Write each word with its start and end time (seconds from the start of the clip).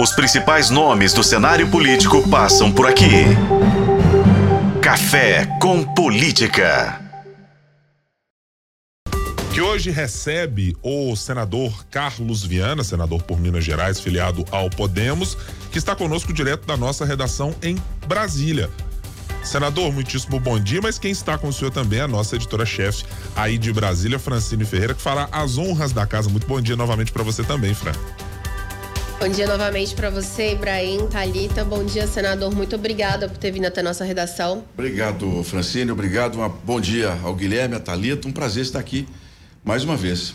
Os 0.00 0.12
principais 0.12 0.70
nomes 0.70 1.12
do 1.12 1.22
cenário 1.22 1.68
político 1.68 2.26
passam 2.30 2.72
por 2.72 2.86
aqui. 2.86 3.26
Café 4.80 5.44
com 5.60 5.84
Política. 5.84 6.98
Que 9.52 9.60
hoje 9.60 9.90
recebe 9.90 10.74
o 10.82 11.14
senador 11.14 11.84
Carlos 11.90 12.42
Viana, 12.42 12.82
senador 12.82 13.22
por 13.24 13.38
Minas 13.38 13.62
Gerais, 13.62 14.00
filiado 14.00 14.42
ao 14.50 14.70
Podemos, 14.70 15.36
que 15.70 15.76
está 15.76 15.94
conosco 15.94 16.32
direto 16.32 16.66
da 16.66 16.78
nossa 16.78 17.04
redação 17.04 17.54
em 17.62 17.76
Brasília. 18.08 18.70
Senador, 19.44 19.92
muitíssimo 19.92 20.40
bom 20.40 20.58
dia, 20.58 20.80
mas 20.82 20.98
quem 20.98 21.10
está 21.10 21.36
com 21.36 21.48
o 21.48 21.52
senhor 21.52 21.72
também 21.72 21.98
é 21.98 22.02
a 22.04 22.08
nossa 22.08 22.36
editora-chefe 22.36 23.04
aí 23.36 23.58
de 23.58 23.70
Brasília, 23.70 24.18
Francine 24.18 24.64
Ferreira, 24.64 24.94
que 24.94 25.02
fará 25.02 25.28
as 25.30 25.58
honras 25.58 25.92
da 25.92 26.06
casa. 26.06 26.30
Muito 26.30 26.46
bom 26.46 26.58
dia 26.58 26.74
novamente 26.74 27.12
para 27.12 27.22
você 27.22 27.44
também, 27.44 27.74
Fran. 27.74 27.92
Bom 29.20 29.28
dia 29.28 29.46
novamente 29.46 29.94
para 29.94 30.08
você, 30.08 30.52
Ibrahim, 30.52 31.06
Talita. 31.08 31.62
Bom 31.62 31.84
dia, 31.84 32.06
senador. 32.06 32.54
Muito 32.56 32.74
obrigada 32.74 33.28
por 33.28 33.36
ter 33.36 33.50
vindo 33.50 33.66
até 33.66 33.80
a 33.80 33.84
nossa 33.84 34.02
redação. 34.02 34.64
Obrigado, 34.72 35.44
Francine. 35.44 35.90
Obrigado. 35.90 36.36
Uma, 36.36 36.48
bom 36.48 36.80
dia 36.80 37.10
ao 37.22 37.34
Guilherme, 37.34 37.74
a 37.74 37.80
Talita. 37.80 38.26
Um 38.26 38.32
prazer 38.32 38.62
estar 38.62 38.78
aqui 38.78 39.06
mais 39.62 39.84
uma 39.84 39.94
vez. 39.94 40.32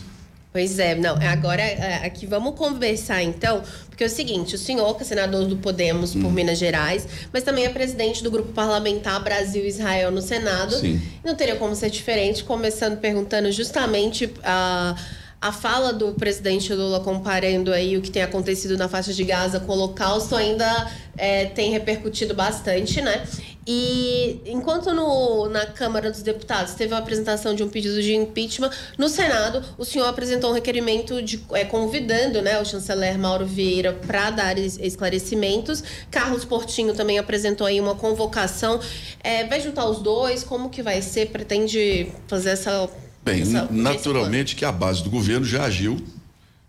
Pois 0.52 0.78
é, 0.78 0.94
não, 0.94 1.16
agora 1.16 1.60
é, 1.60 2.06
aqui 2.06 2.26
vamos 2.26 2.54
conversar 2.54 3.22
então, 3.24 3.60
porque 3.88 4.04
é 4.04 4.06
o 4.06 4.10
seguinte, 4.10 4.54
o 4.54 4.58
senhor 4.58 4.96
que 4.96 5.02
é 5.02 5.04
senador 5.04 5.44
do 5.46 5.56
Podemos 5.56 6.14
por 6.14 6.24
hum. 6.24 6.30
Minas 6.30 6.56
Gerais, 6.56 7.06
mas 7.32 7.42
também 7.42 7.66
é 7.66 7.68
presidente 7.68 8.22
do 8.22 8.30
grupo 8.30 8.52
parlamentar 8.52 9.22
Brasil-Israel 9.22 10.12
no 10.12 10.22
Senado. 10.22 10.76
Sim. 10.76 11.02
Não 11.24 11.34
teria 11.34 11.56
como 11.56 11.74
ser 11.74 11.90
diferente, 11.90 12.44
começando 12.44 12.98
perguntando 12.98 13.50
justamente 13.50 14.32
a 14.44 14.94
uh, 14.96 15.15
a 15.40 15.52
fala 15.52 15.92
do 15.92 16.12
presidente 16.14 16.72
Lula 16.72 17.00
comparando 17.00 17.72
aí 17.72 17.96
o 17.96 18.02
que 18.02 18.10
tem 18.10 18.22
acontecido 18.22 18.76
na 18.76 18.88
faixa 18.88 19.12
de 19.12 19.22
Gaza 19.22 19.60
com 19.60 19.72
o 19.72 19.74
Holocausto 19.74 20.34
ainda 20.34 20.90
é, 21.16 21.46
tem 21.46 21.70
repercutido 21.70 22.34
bastante, 22.34 23.00
né? 23.00 23.26
E 23.68 24.40
enquanto 24.46 24.94
no, 24.94 25.48
na 25.48 25.66
Câmara 25.66 26.08
dos 26.08 26.22
Deputados 26.22 26.74
teve 26.74 26.94
a 26.94 26.98
apresentação 26.98 27.52
de 27.52 27.64
um 27.64 27.68
pedido 27.68 28.00
de 28.00 28.14
impeachment, 28.14 28.70
no 28.96 29.08
Senado 29.08 29.62
o 29.76 29.84
senhor 29.84 30.06
apresentou 30.06 30.50
um 30.50 30.52
requerimento 30.52 31.20
de, 31.20 31.44
é, 31.52 31.64
convidando 31.64 32.40
né, 32.40 32.60
o 32.60 32.64
chanceler 32.64 33.18
Mauro 33.18 33.44
Vieira 33.44 33.92
para 33.92 34.30
dar 34.30 34.56
esclarecimentos. 34.56 35.82
Carlos 36.12 36.44
Portinho 36.44 36.94
também 36.94 37.18
apresentou 37.18 37.66
aí 37.66 37.80
uma 37.80 37.96
convocação. 37.96 38.78
É, 39.22 39.44
vai 39.44 39.60
juntar 39.60 39.86
os 39.86 39.98
dois? 39.98 40.44
Como 40.44 40.70
que 40.70 40.80
vai 40.80 41.02
ser? 41.02 41.26
Pretende 41.26 42.12
fazer 42.28 42.50
essa 42.50 42.88
Bem, 43.26 43.42
naturalmente 43.72 44.54
que 44.54 44.64
a 44.64 44.70
base 44.70 45.02
do 45.02 45.10
governo 45.10 45.44
já 45.44 45.64
agiu 45.64 46.00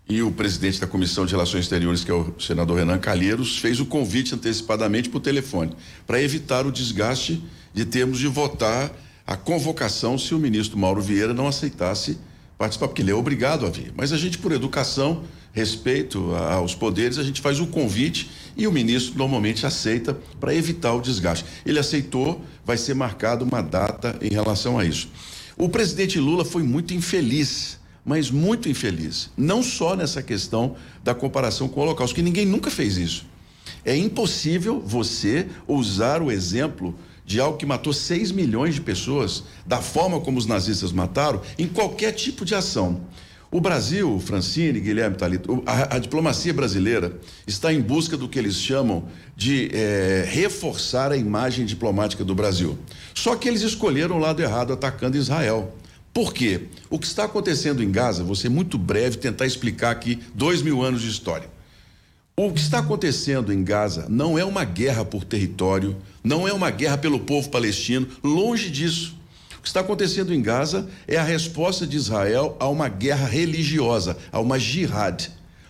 e 0.10 0.24
o 0.24 0.32
presidente 0.32 0.82
da 0.82 0.88
Comissão 0.88 1.24
de 1.24 1.32
Relações 1.32 1.66
Exteriores, 1.66 2.04
que 2.04 2.10
é 2.10 2.16
o 2.16 2.34
senador 2.40 2.80
Renan 2.80 2.98
Calheiros, 2.98 3.60
fez 3.60 3.80
o 3.80 3.86
convite 3.86 4.34
antecipadamente 4.34 5.08
por 5.08 5.20
telefone, 5.20 5.76
para 6.08 6.20
evitar 6.20 6.66
o 6.66 6.72
desgaste 6.72 7.44
de 7.76 7.86
termos 7.86 8.18
de 8.18 8.26
votar 8.26 8.92
a 9.28 9.38
convocação 9.38 10.18
se 10.18 10.34
o 10.34 10.40
ministro 10.40 10.80
Mauro 10.80 11.00
Vieira 11.00 11.32
não 11.32 11.48
aceitasse 11.48 12.18
participar, 12.58 12.88
porque 12.88 13.04
ele 13.04 13.12
é 13.12 13.16
obrigado 13.16 13.64
a 13.64 13.70
vir. 13.70 13.94
Mas 13.96 14.12
a 14.12 14.18
gente, 14.18 14.40
por 14.40 14.52
educação, 14.52 15.26
respeito 15.54 16.34
aos 16.34 16.74
poderes, 16.74 17.20
a 17.20 17.24
gente 17.24 17.40
faz 17.40 17.60
o 17.60 17.68
convite 17.68 18.32
e 18.56 18.66
o 18.66 18.72
ministro 18.72 19.16
normalmente 19.16 19.64
aceita 19.64 20.18
para 20.40 20.56
evitar 20.56 20.96
o 20.96 21.02
desgaste. 21.02 21.46
Ele 21.64 21.78
aceitou, 21.78 22.44
vai 22.66 22.78
ser 22.78 22.96
marcada 22.96 23.44
uma 23.44 23.62
data 23.62 24.18
em 24.24 24.30
relação 24.30 24.80
a 24.80 24.84
isso. 24.84 25.08
O 25.58 25.68
presidente 25.68 26.20
Lula 26.20 26.46
foi 26.46 26.62
muito 26.62 26.94
infeliz, 26.94 27.80
mas 28.06 28.30
muito 28.30 28.70
infeliz. 28.70 29.32
Não 29.36 29.64
só 29.64 29.96
nessa 29.96 30.22
questão 30.22 30.76
da 31.04 31.16
comparação 31.16 31.68
com 31.68 31.80
o 31.80 31.84
Holocausto, 31.84 32.16
que 32.16 32.22
ninguém 32.22 32.46
nunca 32.46 32.70
fez 32.70 32.96
isso. 32.96 33.26
É 33.84 33.96
impossível 33.96 34.80
você 34.80 35.48
usar 35.68 36.22
o 36.22 36.32
exemplo 36.32 36.94
de 37.26 37.40
algo 37.40 37.58
que 37.58 37.66
matou 37.66 37.92
6 37.92 38.32
milhões 38.32 38.76
de 38.76 38.82
pessoas, 38.82 39.46
da 39.66 39.82
forma 39.82 40.22
como 40.22 40.38
os 40.38 40.46
nazistas 40.46 40.92
mataram, 40.92 41.42
em 41.58 41.68
qualquer 41.68 42.12
tipo 42.12 42.46
de 42.46 42.54
ação. 42.54 43.02
O 43.50 43.62
Brasil, 43.62 44.20
Francine, 44.20 44.80
Guilherme 44.80 45.16
Talito, 45.16 45.64
a, 45.66 45.96
a, 45.96 46.00
diplomacia 46.00 46.54
brasileira 46.54 47.18
está 47.46 47.72
em 47.72 47.80
busca 47.80 48.18
do 48.18 48.28
que 48.28 48.38
eles 48.38 48.56
chamam 48.56 49.06
de 49.38 49.70
é, 49.74 50.28
reforçar 50.30 51.14
a 51.14 51.18
imagem 51.18 51.66
diplomática 51.66 52.26
do 52.26 52.36
Brasil. 52.36 52.78
Só 53.14 53.38
que 53.38 53.48
eles 53.48 53.62
escolheram 53.62 54.18
o 54.18 54.20
lado 54.20 54.42
errado, 54.42 54.74
atacando 54.74 55.16
Israel. 55.16 55.74
Por 56.14 56.34
quê? 56.34 56.64
O 56.90 57.00
que 57.00 57.06
está 57.06 57.24
acontecendo 57.24 57.82
em 57.82 57.90
Gaza, 57.90 58.26
ser 58.36 58.50
muito 58.50 58.78
breve, 58.78 59.18
tentar 59.18 59.46
explicar 59.46 59.92
aqui 59.92 60.20
dois 60.36 60.62
mil 60.62 60.84
anos 60.84 61.02
de 61.02 61.10
história. 61.10 61.50
O 62.36 62.52
que 62.52 62.60
está 62.60 62.80
acontecendo 62.80 63.54
em 63.54 63.64
Gaza 63.64 64.08
não 64.10 64.38
é 64.38 64.44
uma 64.44 64.66
guerra 64.66 65.06
por 65.06 65.24
território, 65.24 65.96
não 66.22 66.46
é 66.46 66.52
uma 66.52 66.70
guerra 66.70 66.98
pelo 66.98 67.20
povo 67.20 67.50
palestino, 67.50 68.08
longe 68.22 68.70
disso 68.70 69.18
que 69.68 69.72
está 69.72 69.82
acontecendo 69.82 70.34
em 70.34 70.42
Gaza 70.42 70.88
é 71.06 71.18
a 71.18 71.24
resposta 71.24 71.86
de 71.86 71.98
Israel 71.98 72.56
a 72.58 72.70
uma 72.70 72.88
guerra 72.88 73.28
religiosa, 73.28 74.18
a 74.32 74.40
uma 74.40 74.58
jihad. 74.58 75.28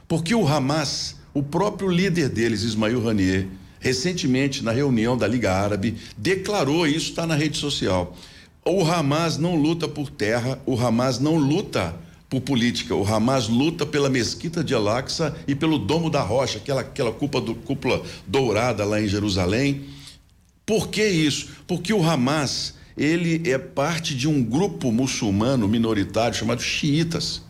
Porque 0.08 0.36
o 0.36 0.48
Hamas, 0.48 1.16
o 1.34 1.42
próprio 1.42 1.90
líder 1.90 2.30
deles, 2.30 2.62
Ismail 2.62 3.10
Haniyeh, 3.10 3.48
recentemente 3.80 4.64
na 4.64 4.72
reunião 4.72 5.18
da 5.18 5.28
Liga 5.28 5.52
Árabe, 5.52 5.96
declarou 6.16 6.86
isso, 6.86 7.10
está 7.10 7.26
na 7.26 7.36
rede 7.36 7.58
social. 7.58 8.16
O 8.64 8.86
Hamas 8.86 9.38
não 9.38 9.56
luta 9.56 9.88
por 9.88 10.12
terra, 10.12 10.60
o 10.66 10.80
Hamas 10.80 11.20
não 11.20 11.36
luta 11.36 11.96
por 12.30 12.42
política. 12.42 12.94
O 12.94 13.04
Hamas 13.04 13.48
luta 13.48 13.84
pela 13.84 14.10
mesquita 14.10 14.64
de 14.64 14.76
Al-Aqsa 14.76 15.36
e 15.48 15.56
pelo 15.56 15.80
Domo 15.80 16.10
da 16.10 16.22
Rocha, 16.22 16.60
aquela, 16.60 16.82
aquela 16.82 17.12
cúpula, 17.12 17.44
do, 17.44 17.56
cúpula 17.56 18.04
dourada 18.28 18.86
lá 18.86 19.02
em 19.02 19.08
Jerusalém. 19.08 19.86
Por 20.66 20.90
que 20.90 21.04
isso? 21.04 21.50
Porque 21.66 21.92
o 21.94 22.08
Hamas 22.08 22.77
ele 22.98 23.48
é 23.50 23.58
parte 23.58 24.16
de 24.16 24.28
um 24.28 24.44
grupo 24.44 24.92
muçulmano 24.92 25.68
minoritário 25.68 26.36
chamado 26.36 26.62
xiitas. 26.62 27.44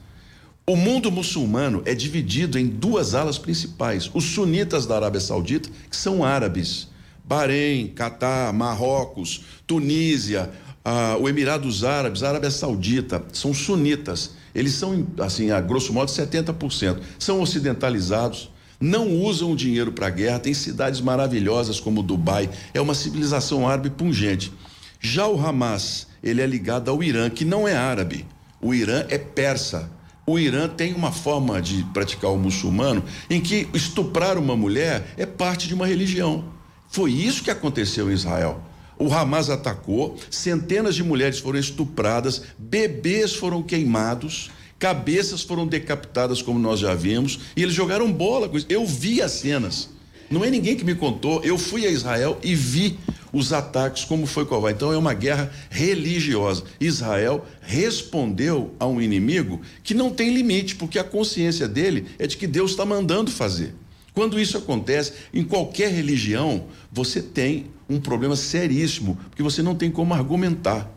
O 0.66 0.76
mundo 0.76 1.10
muçulmano 1.10 1.82
é 1.86 1.96
dividido 1.96 2.60
em 2.60 2.68
duas 2.68 3.16
alas 3.16 3.38
principais: 3.38 4.12
os 4.14 4.26
sunitas 4.26 4.86
da 4.86 4.98
Arábia 4.98 5.22
Saudita, 5.22 5.70
que 5.90 5.96
são 5.96 6.26
árabes, 6.26 6.90
Bahrein, 7.24 7.88
Catar, 7.88 8.52
Marrocos, 8.52 9.44
Tunísia, 9.66 10.52
ah, 10.84 11.18
o 11.20 11.30
Emirados 11.30 11.86
Árabes, 11.86 12.24
a 12.24 12.30
Arábia 12.30 12.52
Saudita, 12.52 13.24
são 13.32 13.54
sunitas. 13.54 14.32
Eles 14.54 14.74
são, 14.74 15.06
assim, 15.20 15.52
a 15.52 15.62
grosso 15.62 15.94
modo, 15.94 16.12
70%. 16.12 17.00
São 17.20 17.42
ocidentalizados, 17.42 18.50
não 18.80 19.10
usam 19.22 19.52
o 19.52 19.56
dinheiro 19.56 19.92
para 19.92 20.08
a 20.08 20.10
guerra, 20.10 20.40
tem 20.40 20.54
cidades 20.54 21.00
maravilhosas 21.00 21.80
como 21.80 22.04
Dubai, 22.04 22.50
é 22.74 22.82
uma 22.82 22.96
civilização 22.96 23.68
árabe 23.68 23.90
pungente. 23.90 24.52
Já 25.00 25.28
o 25.28 25.40
Hamas, 25.40 26.08
ele 26.24 26.42
é 26.42 26.46
ligado 26.46 26.90
ao 26.90 27.04
Irã, 27.04 27.30
que 27.30 27.46
não 27.46 27.68
é 27.68 27.76
árabe. 27.76 28.26
O 28.62 28.74
Irã 28.74 29.06
é 29.10 29.18
persa. 29.18 29.90
O 30.26 30.38
Irã 30.38 30.68
tem 30.68 30.94
uma 30.94 31.12
forma 31.12 31.62
de 31.62 31.84
praticar 31.94 32.32
o 32.32 32.38
muçulmano 32.38 33.04
em 33.30 33.40
que 33.40 33.68
estuprar 33.74 34.38
uma 34.38 34.56
mulher 34.56 35.14
é 35.16 35.26
parte 35.26 35.68
de 35.68 35.74
uma 35.74 35.88
religião. 35.88 36.44
Foi 36.90 37.12
isso 37.12 37.44
que 37.44 37.52
aconteceu 37.52 38.10
em 38.10 38.14
Israel. 38.14 38.62
O 39.00 39.14
Hamas 39.14 39.50
atacou, 39.50 40.18
centenas 40.30 40.96
de 40.96 41.04
mulheres 41.04 41.40
foram 41.40 41.60
estupradas, 41.60 42.42
bebês 42.58 43.36
foram 43.36 43.62
queimados, 43.62 44.50
cabeças 44.80 45.44
foram 45.44 45.68
decapitadas, 45.68 46.42
como 46.42 46.58
nós 46.58 46.80
já 46.80 46.96
vimos, 46.96 47.40
e 47.56 47.62
eles 47.62 47.76
jogaram 47.76 48.12
bola 48.12 48.50
com 48.50 48.58
isso. 48.58 48.66
Eu 48.70 48.86
vi 48.86 49.22
as 49.22 49.34
cenas. 49.34 49.90
Não 50.30 50.44
é 50.44 50.50
ninguém 50.50 50.76
que 50.76 50.84
me 50.84 50.96
contou, 50.96 51.42
eu 51.44 51.58
fui 51.58 51.86
a 51.86 51.90
Israel 51.90 52.38
e 52.44 52.54
vi 52.54 52.98
os 53.32 53.54
ataques, 53.54 54.06
como 54.06 54.26
foi 54.26 54.46
Cová. 54.46 54.72
Então 54.72 54.92
é 54.92 54.98
uma 54.98 55.14
guerra 55.14 55.52
religiosa. 55.70 56.64
Israel 56.80 57.46
respondeu 57.62 58.74
a 58.80 58.86
um 58.86 59.02
inimigo 59.02 59.62
que 59.84 59.94
não 59.94 60.10
tem 60.10 60.34
limite, 60.34 60.76
porque 60.76 61.00
a 61.00 61.04
consciência 61.04 61.68
dele 61.68 62.08
é 62.18 62.28
de 62.28 62.38
que 62.38 62.48
Deus 62.48 62.72
está 62.72 62.86
mandando 62.86 63.32
fazer. 63.32 63.74
Quando 64.14 64.40
isso 64.40 64.58
acontece, 64.58 65.14
em 65.34 65.44
qualquer 65.44 65.92
religião, 65.92 66.66
você 66.92 67.22
tem 67.22 67.68
um 67.88 68.00
problema 68.00 68.36
seríssimo, 68.36 69.16
porque 69.30 69.44
você 69.44 69.62
não 69.62 69.76
tem 69.76 69.92
como 69.92 70.14
argumentar. 70.14 70.92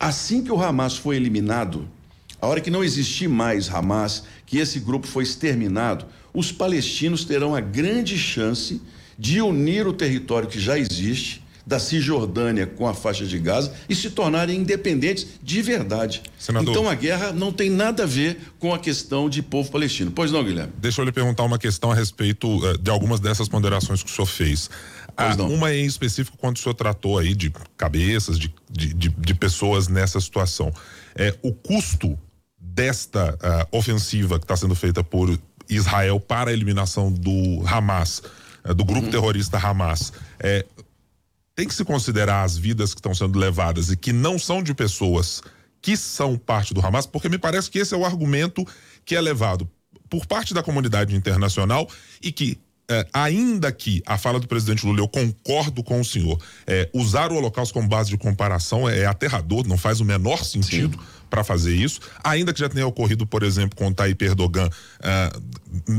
Assim 0.00 0.42
que 0.42 0.50
o 0.50 0.60
Hamas 0.60 0.96
foi 0.96 1.16
eliminado, 1.16 1.88
a 2.40 2.46
hora 2.46 2.60
que 2.60 2.70
não 2.70 2.84
existir 2.84 3.28
mais 3.28 3.68
Hamas, 3.68 4.24
que 4.46 4.58
esse 4.58 4.80
grupo 4.80 5.06
foi 5.06 5.22
exterminado, 5.22 6.06
os 6.32 6.52
palestinos 6.52 7.24
terão 7.24 7.54
a 7.54 7.60
grande 7.60 8.18
chance 8.18 8.80
de 9.18 9.40
unir 9.40 9.86
o 9.86 9.92
território 9.92 10.48
que 10.48 10.60
já 10.60 10.78
existe 10.78 11.42
da 11.66 11.80
Cisjordânia 11.80 12.66
com 12.66 12.86
a 12.86 12.94
faixa 12.94 13.26
de 13.26 13.38
Gaza 13.38 13.74
e 13.88 13.94
se 13.94 14.10
tornarem 14.10 14.60
independentes 14.60 15.26
de 15.42 15.60
verdade. 15.60 16.22
Senador, 16.38 16.70
então 16.70 16.88
a 16.88 16.94
guerra 16.94 17.32
não 17.32 17.52
tem 17.52 17.68
nada 17.68 18.04
a 18.04 18.06
ver 18.06 18.38
com 18.58 18.72
a 18.72 18.78
questão 18.78 19.28
de 19.28 19.42
povo 19.42 19.70
palestino. 19.70 20.12
Pois 20.12 20.30
não, 20.30 20.44
Guilherme? 20.44 20.72
Deixa 20.78 21.00
eu 21.00 21.04
lhe 21.04 21.12
perguntar 21.12 21.42
uma 21.42 21.58
questão 21.58 21.90
a 21.90 21.94
respeito 21.94 22.48
uh, 22.48 22.78
de 22.78 22.90
algumas 22.90 23.18
dessas 23.18 23.48
ponderações 23.48 24.02
que 24.02 24.10
o 24.10 24.14
senhor 24.14 24.26
fez. 24.26 24.70
Ah, 25.16 25.34
uma 25.42 25.74
em 25.74 25.86
específico, 25.86 26.36
quando 26.36 26.56
o 26.56 26.58
senhor 26.58 26.74
tratou 26.74 27.18
aí 27.18 27.34
de 27.34 27.50
cabeças, 27.76 28.38
de, 28.38 28.54
de, 28.70 28.92
de, 28.92 29.08
de 29.08 29.34
pessoas 29.34 29.88
nessa 29.88 30.20
situação. 30.20 30.70
É, 31.14 31.34
o 31.42 31.52
custo 31.52 32.18
desta 32.60 33.34
uh, 33.34 33.76
ofensiva 33.76 34.38
que 34.38 34.44
está 34.44 34.54
sendo 34.54 34.74
feita 34.74 35.02
por 35.02 35.38
Israel 35.68 36.20
para 36.20 36.50
a 36.50 36.52
eliminação 36.52 37.10
do 37.10 37.62
Hamas, 37.66 38.22
é, 38.62 38.74
do 38.74 38.84
grupo 38.84 39.06
uhum. 39.06 39.10
terrorista 39.10 39.56
Hamas, 39.56 40.12
é, 40.38 40.64
tem 41.56 41.66
que 41.66 41.74
se 41.74 41.84
considerar 41.84 42.44
as 42.44 42.56
vidas 42.56 42.92
que 42.92 43.00
estão 43.00 43.14
sendo 43.14 43.38
levadas 43.38 43.90
e 43.90 43.96
que 43.96 44.12
não 44.12 44.38
são 44.38 44.62
de 44.62 44.74
pessoas 44.74 45.42
que 45.80 45.96
são 45.96 46.36
parte 46.36 46.74
do 46.74 46.84
Hamas, 46.84 47.06
porque 47.06 47.28
me 47.28 47.38
parece 47.38 47.70
que 47.70 47.78
esse 47.78 47.94
é 47.94 47.96
o 47.96 48.04
argumento 48.04 48.64
que 49.04 49.16
é 49.16 49.20
levado 49.20 49.68
por 50.10 50.26
parte 50.26 50.52
da 50.52 50.62
comunidade 50.62 51.16
internacional 51.16 51.88
e 52.22 52.30
que 52.30 52.58
é, 52.88 53.06
ainda 53.12 53.70
que 53.72 54.02
a 54.06 54.16
fala 54.16 54.38
do 54.38 54.46
presidente 54.46 54.86
Lula, 54.86 55.00
eu 55.00 55.08
concordo 55.08 55.82
com 55.82 56.00
o 56.00 56.04
senhor, 56.04 56.38
é, 56.66 56.88
usar 56.92 57.32
o 57.32 57.36
Holocausto 57.36 57.74
como 57.74 57.88
base 57.88 58.10
de 58.10 58.16
comparação 58.16 58.88
é, 58.88 59.00
é 59.00 59.06
aterrador, 59.06 59.66
não 59.66 59.76
faz 59.76 60.00
o 60.00 60.04
menor 60.04 60.44
sentido 60.44 60.98
para 61.28 61.42
fazer 61.42 61.74
isso, 61.74 62.00
ainda 62.22 62.52
que 62.52 62.60
já 62.60 62.68
tenha 62.68 62.86
ocorrido, 62.86 63.26
por 63.26 63.42
exemplo, 63.42 63.76
com 63.76 63.88
o 63.88 63.94
Tayyip 63.94 64.24
Erdogan, 64.24 64.70
é, 65.02 65.32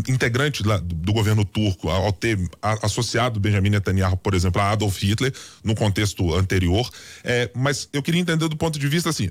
integrante 0.07 0.63
do, 0.63 0.79
do 0.79 1.13
governo 1.13 1.43
turco, 1.43 1.89
ao 1.89 2.13
ter 2.13 2.39
associado 2.61 3.39
Benjamin 3.39 3.71
Netanyahu, 3.71 4.15
por 4.17 4.33
exemplo, 4.33 4.61
a 4.61 4.71
Adolf 4.71 4.97
Hitler, 5.03 5.33
no 5.63 5.75
contexto 5.75 6.33
anterior, 6.33 6.89
é, 7.23 7.51
mas 7.53 7.89
eu 7.91 8.01
queria 8.01 8.21
entender 8.21 8.47
do 8.47 8.55
ponto 8.55 8.79
de 8.79 8.87
vista 8.87 9.09
assim, 9.09 9.29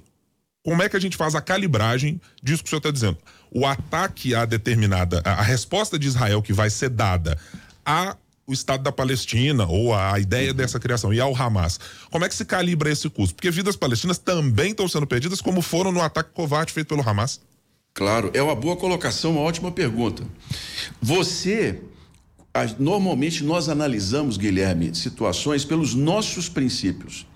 como 0.67 0.82
é 0.82 0.88
que 0.88 0.97
a 0.97 1.00
gente 1.00 1.17
faz 1.17 1.37
a 1.37 1.41
calibragem 1.41 2.20
disso 2.43 2.62
que 2.62 2.67
o 2.67 2.70
senhor 2.70 2.81
está 2.81 2.91
dizendo? 2.91 3.17
O 3.50 3.66
ataque 3.66 4.34
a 4.34 4.44
determinada, 4.44 5.22
a, 5.25 5.32
a 5.32 5.43
resposta 5.43 5.98
de 5.98 6.06
Israel 6.06 6.43
que 6.43 6.52
vai 6.52 6.70
ser 6.70 6.90
dada 6.90 7.38
a 7.84 8.16
o 8.46 8.52
Estado 8.52 8.82
da 8.82 8.93
Palestina 8.93 9.66
ou 9.66 9.93
a 9.93 10.19
ideia 10.20 10.54
dessa 10.54 10.78
criação 10.78 11.12
e 11.12 11.20
ao 11.20 11.34
Hamas. 11.34 11.81
Como 12.10 12.25
é 12.25 12.28
que 12.28 12.34
se 12.34 12.44
calibra 12.44 12.90
esse 12.90 13.10
custo? 13.10 13.34
Porque 13.34 13.50
vidas 13.50 13.75
palestinas 13.75 14.19
também 14.19 14.70
estão 14.70 14.87
sendo 14.87 15.06
perdidas, 15.06 15.40
como 15.40 15.60
foram 15.60 15.90
no 15.90 16.00
ataque 16.00 16.31
covarde 16.32 16.72
feito 16.72 16.87
pelo 16.87 17.06
Hamas. 17.06 17.40
Claro, 17.93 18.31
é 18.34 18.43
uma 18.43 18.54
boa 18.54 18.76
colocação, 18.76 19.32
uma 19.32 19.40
ótima 19.40 19.72
pergunta. 19.72 20.22
Você, 21.02 21.81
normalmente 22.78 23.43
nós 23.43 23.69
analisamos, 23.69 24.37
Guilherme, 24.37 24.94
situações 24.94 25.64
pelos 25.64 25.94
nossos 25.94 26.48
princípios. 26.48 27.26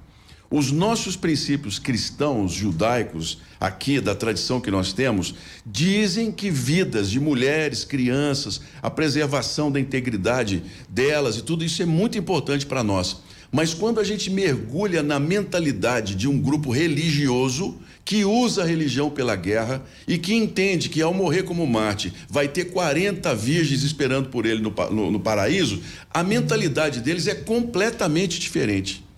Os 0.53 0.73
nossos 0.73 1.15
princípios 1.15 1.79
cristãos, 1.79 2.53
judaicos, 2.53 3.39
aqui 3.61 4.01
da 4.01 4.17
tradição 4.17 4.61
que 4.61 4.69
nós 4.69 4.93
temos, 4.93 5.33
dizem 5.65 6.33
que 6.33 6.51
vidas 6.51 7.09
de 7.09 7.21
mulheres, 7.21 7.85
crianças, 7.85 8.61
a 8.83 8.91
preservação 8.91 9.71
da 9.71 9.79
integridade 9.79 10.65
delas 10.89 11.37
e 11.37 11.43
tudo 11.43 11.65
isso 11.65 11.81
é 11.85 11.87
muito 11.87 12.19
importante 12.19 12.67
para 12.67 12.83
nós. 12.83 13.19
Mas 13.53 13.73
quando 13.73 14.01
a 14.01 14.05
gente 14.05 14.29
mergulha 14.29 15.05
na 15.05 15.21
mentalidade 15.21 16.17
de 16.17 16.27
um 16.27 16.37
grupo 16.37 16.73
religioso 16.73 17.79
que 18.05 18.25
usa 18.25 18.65
a 18.65 18.67
religião 18.67 19.09
pela 19.09 19.37
guerra 19.37 19.85
e 20.09 20.19
que 20.19 20.35
entende 20.35 20.89
que 20.89 21.01
ao 21.01 21.15
morrer 21.15 21.45
como 21.45 21.65
Marte 21.65 22.13
vai 22.29 22.49
ter 22.49 22.67
40 22.67 23.33
virgens 23.37 23.85
esperando 23.85 24.31
por 24.31 24.45
ele 24.45 24.61
no, 24.61 24.75
no, 24.91 25.13
no 25.13 25.21
paraíso, 25.21 25.81
a 26.13 26.25
mentalidade 26.25 26.99
deles 26.99 27.29
é 27.29 27.37
completamente 27.37 28.41
diferente. 28.41 29.09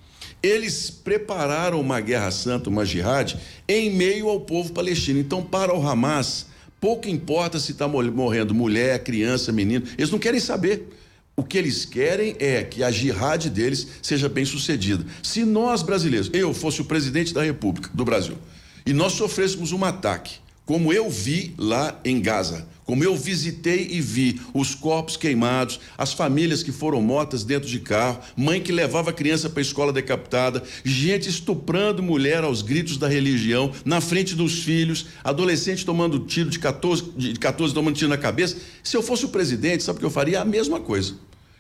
Eles 0.43 0.91
prepararam 0.91 1.81
uma 1.81 2.01
guerra 2.01 2.31
santa, 2.31 2.69
uma 2.69 2.85
jihad, 2.85 3.37
em 3.69 3.91
meio 3.91 4.29
ao 4.29 4.41
povo 4.41 4.73
palestino. 4.73 5.21
Então, 5.21 5.43
para 5.43 5.75
o 5.75 5.87
Hamas, 5.87 6.47
pouco 6.81 7.09
importa 7.09 7.61
se 7.61 7.73
está 7.73 7.87
morrendo 7.87 8.53
mulher, 8.53 9.05
criança, 9.05 9.53
menino, 9.53 9.87
eles 9.97 10.11
não 10.11 10.19
querem 10.19 10.41
saber. 10.41 10.89
O 11.37 11.43
que 11.43 11.57
eles 11.57 11.85
querem 11.85 12.37
é 12.39 12.63
que 12.63 12.83
a 12.83 12.91
jihad 12.91 13.49
deles 13.49 13.87
seja 14.03 14.29
bem 14.29 14.45
sucedida. 14.45 15.07
Se 15.23 15.45
nós 15.45 15.81
brasileiros, 15.83 16.29
eu 16.33 16.53
fosse 16.53 16.83
o 16.83 16.85
presidente 16.85 17.33
da 17.33 17.43
República 17.43 17.89
do 17.95 18.05
Brasil, 18.05 18.37
e 18.85 18.93
nós 18.93 19.13
sofrêssemos 19.13 19.73
um 19.73 19.83
ataque, 19.85 20.42
como 20.65 20.93
eu 20.93 21.11
vi 21.11 21.55
lá 21.59 22.01
em 22.05 22.21
Gaza, 22.21 22.69
como 22.85 23.03
eu 23.05 23.17
visitei 23.17 23.89
e 23.91 24.01
vi 24.01 24.41
os 24.53 24.75
corpos 24.75 25.17
queimados, 25.17 25.81
as 25.97 26.13
famílias 26.13 26.63
que 26.63 26.73
foram 26.73 27.01
mortas 27.01 27.45
dentro 27.45 27.69
de 27.69 27.81
carro, 27.81 28.21
mãe 28.37 28.61
que 28.61 28.73
levava 28.73 29.11
a 29.11 29.13
criança 29.13 29.49
para 29.49 29.61
a 29.61 29.63
escola 29.63 29.93
decapitada, 29.93 30.63
gente 30.85 31.29
estuprando 31.29 32.03
mulher 32.03 32.45
aos 32.45 32.63
gritos 32.63 32.97
da 32.97 33.09
religião, 33.09 33.73
na 33.85 34.01
frente 34.01 34.35
dos 34.35 34.63
filhos, 34.63 35.07
adolescente 35.25 35.87
tomando 35.87 36.21
tiro 36.21 36.51
de 36.51 36.59
14, 36.59 37.13
de 37.17 37.39
14 37.39 37.73
tomando 37.73 37.97
tiro 37.97 38.11
na 38.11 38.19
cabeça. 38.19 38.57
Se 38.83 38.97
eu 38.97 39.03
fosse 39.03 39.25
o 39.25 39.31
presidente, 39.31 39.83
sabe 39.83 39.97
o 39.97 40.01
que 40.01 40.07
eu 40.07 40.11
faria? 40.11 40.41
A 40.41 40.45
mesma 40.45 40.81
coisa. 40.81 41.15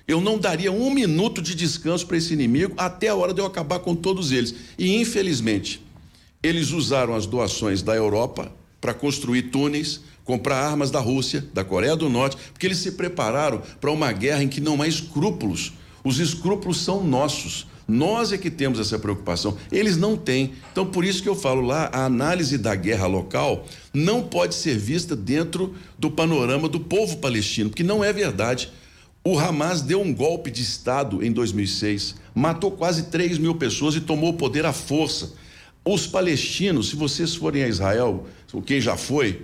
Eu 0.06 0.20
não 0.20 0.36
daria 0.36 0.72
um 0.72 0.92
minuto 0.92 1.40
de 1.40 1.54
descanso 1.54 2.06
para 2.06 2.16
esse 2.16 2.34
inimigo 2.34 2.74
até 2.76 3.08
a 3.08 3.14
hora 3.14 3.32
de 3.32 3.40
eu 3.40 3.46
acabar 3.46 3.78
com 3.78 3.94
todos 3.94 4.32
eles. 4.32 4.54
E, 4.76 4.96
infelizmente, 4.96 5.80
eles 6.42 6.72
usaram 6.72 7.14
as 7.14 7.24
doações 7.24 7.82
da 7.82 7.94
Europa 7.94 8.52
para 8.82 8.92
construir 8.92 9.44
túneis 9.44 10.02
comprar 10.24 10.56
armas 10.56 10.90
da 10.90 11.00
Rússia, 11.00 11.44
da 11.52 11.64
Coreia 11.64 11.96
do 11.96 12.08
Norte, 12.08 12.36
porque 12.52 12.66
eles 12.66 12.78
se 12.78 12.92
prepararam 12.92 13.62
para 13.80 13.90
uma 13.90 14.12
guerra 14.12 14.42
em 14.42 14.48
que 14.48 14.60
não 14.60 14.80
há 14.80 14.88
escrúpulos. 14.88 15.72
Os 16.04 16.18
escrúpulos 16.18 16.80
são 16.80 17.02
nossos. 17.04 17.66
Nós 17.86 18.32
é 18.32 18.38
que 18.38 18.50
temos 18.50 18.78
essa 18.78 18.98
preocupação. 18.98 19.56
Eles 19.70 19.96
não 19.96 20.16
têm. 20.16 20.52
Então, 20.70 20.86
por 20.86 21.04
isso 21.04 21.22
que 21.22 21.28
eu 21.28 21.34
falo 21.34 21.60
lá, 21.60 21.90
a 21.92 22.04
análise 22.04 22.56
da 22.56 22.74
guerra 22.74 23.06
local 23.06 23.66
não 23.92 24.22
pode 24.22 24.54
ser 24.54 24.78
vista 24.78 25.16
dentro 25.16 25.74
do 25.98 26.10
panorama 26.10 26.68
do 26.68 26.80
povo 26.80 27.18
palestino, 27.18 27.70
porque 27.70 27.82
não 27.82 28.02
é 28.02 28.12
verdade. 28.12 28.72
O 29.24 29.38
Hamas 29.38 29.82
deu 29.82 30.00
um 30.00 30.12
golpe 30.12 30.50
de 30.50 30.62
Estado 30.62 31.24
em 31.24 31.30
2006, 31.30 32.16
matou 32.34 32.72
quase 32.72 33.04
3 33.04 33.38
mil 33.38 33.54
pessoas 33.54 33.94
e 33.94 34.00
tomou 34.00 34.30
o 34.30 34.36
poder 34.36 34.64
à 34.64 34.72
força. 34.72 35.32
Os 35.84 36.06
palestinos, 36.06 36.90
se 36.90 36.96
vocês 36.96 37.34
forem 37.34 37.64
a 37.64 37.68
Israel, 37.68 38.26
quem 38.60 38.80
já 38.80 38.96
foi, 38.96 39.42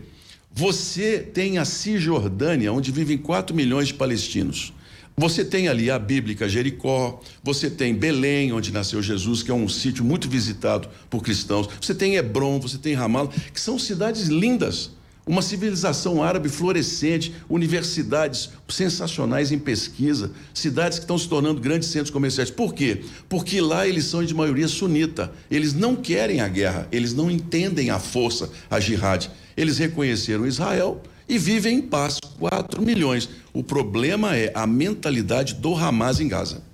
você 0.53 1.19
tem 1.19 1.57
a 1.57 1.65
Cisjordânia, 1.65 2.73
onde 2.73 2.91
vivem 2.91 3.17
4 3.17 3.55
milhões 3.55 3.89
de 3.89 3.95
palestinos. 3.95 4.73
Você 5.17 5.45
tem 5.45 5.67
ali 5.67 5.91
a 5.91 5.99
bíblica 5.99 6.49
Jericó, 6.49 7.21
você 7.43 7.69
tem 7.69 7.95
Belém, 7.95 8.53
onde 8.53 8.73
nasceu 8.73 9.03
Jesus, 9.03 9.43
que 9.43 9.51
é 9.51 9.55
um 9.55 9.69
sítio 9.69 10.05
muito 10.05 10.29
visitado 10.29 10.89
por 11.11 11.23
cristãos. 11.23 11.69
Você 11.81 11.93
tem 11.95 12.15
Hebron, 12.15 12.61
você 12.61 12.79
tem 12.79 12.95
Ramallah, 12.95 13.33
que 13.53 13.61
são 13.61 13.79
cidades 13.79 14.29
lindas. 14.29 14.93
Uma 15.29 15.43
civilização 15.43 16.23
árabe 16.23 16.49
florescente, 16.49 17.35
universidades 17.51 18.49
sensacionais 18.67 19.53
em 19.53 19.59
pesquisa, 19.59 20.31
cidades 20.55 20.99
que 20.99 21.05
estão 21.05 21.19
se 21.19 21.29
tornando 21.29 21.61
grandes 21.61 21.91
centros 21.91 22.11
comerciais. 22.11 22.51
Por 22.51 22.73
quê? 22.73 23.03
Porque 23.29 23.61
lá 23.61 23.87
eles 23.87 24.07
são 24.07 24.25
de 24.25 24.33
maioria 24.33 24.67
sunita. 24.67 25.31
Eles 25.51 25.75
não 25.75 25.95
querem 25.95 26.41
a 26.41 26.49
guerra, 26.49 26.89
eles 26.91 27.13
não 27.13 27.31
entendem 27.31 27.91
a 27.91 27.99
força, 27.99 28.49
a 28.71 28.81
jihad. 28.81 29.31
Eles 29.55 29.77
reconheceram 29.77 30.47
Israel 30.47 31.03
e 31.29 31.37
vivem 31.37 31.77
em 31.77 31.83
paz. 31.83 32.19
4 32.39 32.81
milhões. 32.81 33.29
O 33.53 33.63
problema 33.63 34.35
é 34.35 34.51
a 34.55 34.67
mentalidade 34.67 35.57
do 35.57 35.75
Hamas 35.75 36.21
em 36.21 36.29
Gaza. 36.29 36.68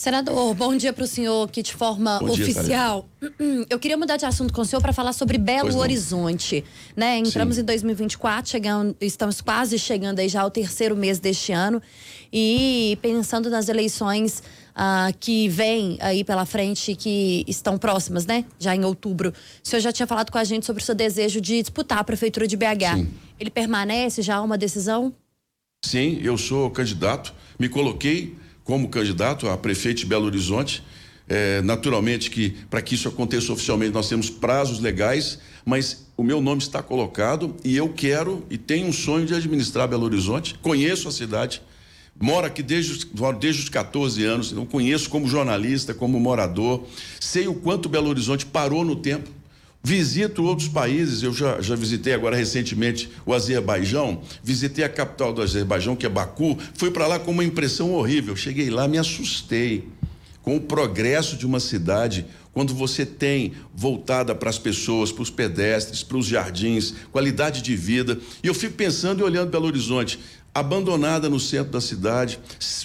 Senador, 0.00 0.54
bom 0.54 0.76
dia 0.76 0.92
para 0.92 1.02
o 1.02 1.08
senhor 1.08 1.50
que 1.50 1.60
de 1.60 1.74
forma 1.74 2.20
bom 2.20 2.30
oficial. 2.30 3.08
Dia, 3.20 3.66
Eu 3.68 3.80
queria 3.80 3.96
mudar 3.96 4.16
de 4.16 4.24
assunto 4.24 4.54
com 4.54 4.60
o 4.60 4.64
senhor 4.64 4.80
para 4.80 4.92
falar 4.92 5.12
sobre 5.12 5.38
Belo 5.38 5.76
Horizonte. 5.76 6.64
Né? 6.94 7.18
Entramos 7.18 7.56
Sim. 7.56 7.62
em 7.62 7.64
2024, 7.64 8.48
chegando, 8.48 8.96
estamos 9.00 9.40
quase 9.40 9.76
chegando 9.76 10.20
aí 10.20 10.28
já 10.28 10.42
ao 10.42 10.52
terceiro 10.52 10.94
mês 10.94 11.18
deste 11.18 11.50
ano. 11.50 11.82
E 12.32 12.96
pensando 13.02 13.50
nas 13.50 13.68
eleições 13.68 14.40
uh, 14.70 15.12
que 15.18 15.48
vêm 15.48 15.98
aí 16.00 16.22
pela 16.22 16.46
frente, 16.46 16.94
que 16.94 17.44
estão 17.48 17.76
próximas, 17.76 18.24
né? 18.24 18.44
Já 18.56 18.76
em 18.76 18.84
outubro. 18.84 19.30
O 19.30 19.68
senhor 19.68 19.80
já 19.80 19.90
tinha 19.90 20.06
falado 20.06 20.30
com 20.30 20.38
a 20.38 20.44
gente 20.44 20.64
sobre 20.64 20.80
o 20.80 20.86
seu 20.86 20.94
desejo 20.94 21.40
de 21.40 21.60
disputar 21.60 21.98
a 21.98 22.04
Prefeitura 22.04 22.46
de 22.46 22.56
BH. 22.56 22.94
Sim. 22.94 23.08
Ele 23.40 23.50
permanece? 23.50 24.22
Já 24.22 24.36
há 24.36 24.42
uma 24.42 24.56
decisão? 24.56 25.12
Sim, 25.84 26.20
eu 26.22 26.38
sou 26.38 26.70
candidato. 26.70 27.34
Me 27.58 27.68
coloquei 27.68 28.36
como 28.68 28.86
candidato 28.90 29.48
a 29.48 29.56
prefeito 29.56 30.00
de 30.00 30.06
Belo 30.06 30.26
Horizonte. 30.26 30.84
É, 31.26 31.62
naturalmente 31.62 32.30
que 32.30 32.50
para 32.68 32.82
que 32.82 32.94
isso 32.94 33.08
aconteça 33.08 33.50
oficialmente 33.50 33.92
nós 33.92 34.10
temos 34.10 34.28
prazos 34.28 34.78
legais, 34.78 35.38
mas 35.64 36.06
o 36.18 36.22
meu 36.22 36.40
nome 36.40 36.60
está 36.60 36.82
colocado 36.82 37.56
e 37.64 37.74
eu 37.74 37.88
quero 37.88 38.44
e 38.50 38.58
tenho 38.58 38.86
um 38.86 38.92
sonho 38.92 39.24
de 39.24 39.34
administrar 39.34 39.88
Belo 39.88 40.04
Horizonte. 40.04 40.54
Conheço 40.60 41.08
a 41.08 41.12
cidade, 41.12 41.62
Moro 42.20 42.48
aqui 42.48 42.64
desde, 42.64 43.06
desde 43.38 43.62
os 43.62 43.68
14 43.68 44.24
anos, 44.24 44.50
então 44.50 44.66
conheço 44.66 45.08
como 45.08 45.28
jornalista, 45.28 45.94
como 45.94 46.18
morador, 46.18 46.84
sei 47.20 47.46
o 47.46 47.54
quanto 47.54 47.88
Belo 47.88 48.08
Horizonte 48.08 48.44
parou 48.44 48.84
no 48.84 48.96
tempo. 48.96 49.30
Visito 49.82 50.42
outros 50.42 50.68
países, 50.68 51.22
eu 51.22 51.32
já, 51.32 51.60
já 51.60 51.76
visitei 51.76 52.12
agora 52.12 52.36
recentemente 52.36 53.08
o 53.24 53.32
Azerbaijão, 53.32 54.22
visitei 54.42 54.84
a 54.84 54.88
capital 54.88 55.32
do 55.32 55.40
Azerbaijão, 55.40 55.94
que 55.94 56.04
é 56.04 56.08
Baku, 56.08 56.58
fui 56.74 56.90
para 56.90 57.06
lá 57.06 57.18
com 57.18 57.30
uma 57.30 57.44
impressão 57.44 57.92
horrível. 57.92 58.34
Cheguei 58.34 58.70
lá, 58.70 58.88
me 58.88 58.98
assustei 58.98 59.88
com 60.42 60.56
o 60.56 60.60
progresso 60.60 61.36
de 61.36 61.46
uma 61.46 61.60
cidade, 61.60 62.26
quando 62.52 62.74
você 62.74 63.06
tem 63.06 63.52
voltada 63.72 64.34
para 64.34 64.50
as 64.50 64.58
pessoas, 64.58 65.12
para 65.12 65.22
os 65.22 65.30
pedestres, 65.30 66.02
para 66.02 66.16
os 66.16 66.26
jardins, 66.26 66.94
qualidade 67.12 67.62
de 67.62 67.76
vida. 67.76 68.18
E 68.42 68.48
eu 68.48 68.54
fico 68.54 68.74
pensando 68.74 69.20
e 69.20 69.22
olhando 69.22 69.50
Belo 69.50 69.66
Horizonte, 69.66 70.18
abandonada 70.52 71.28
no 71.28 71.38
centro 71.38 71.70
da 71.70 71.80
cidade. 71.80 72.40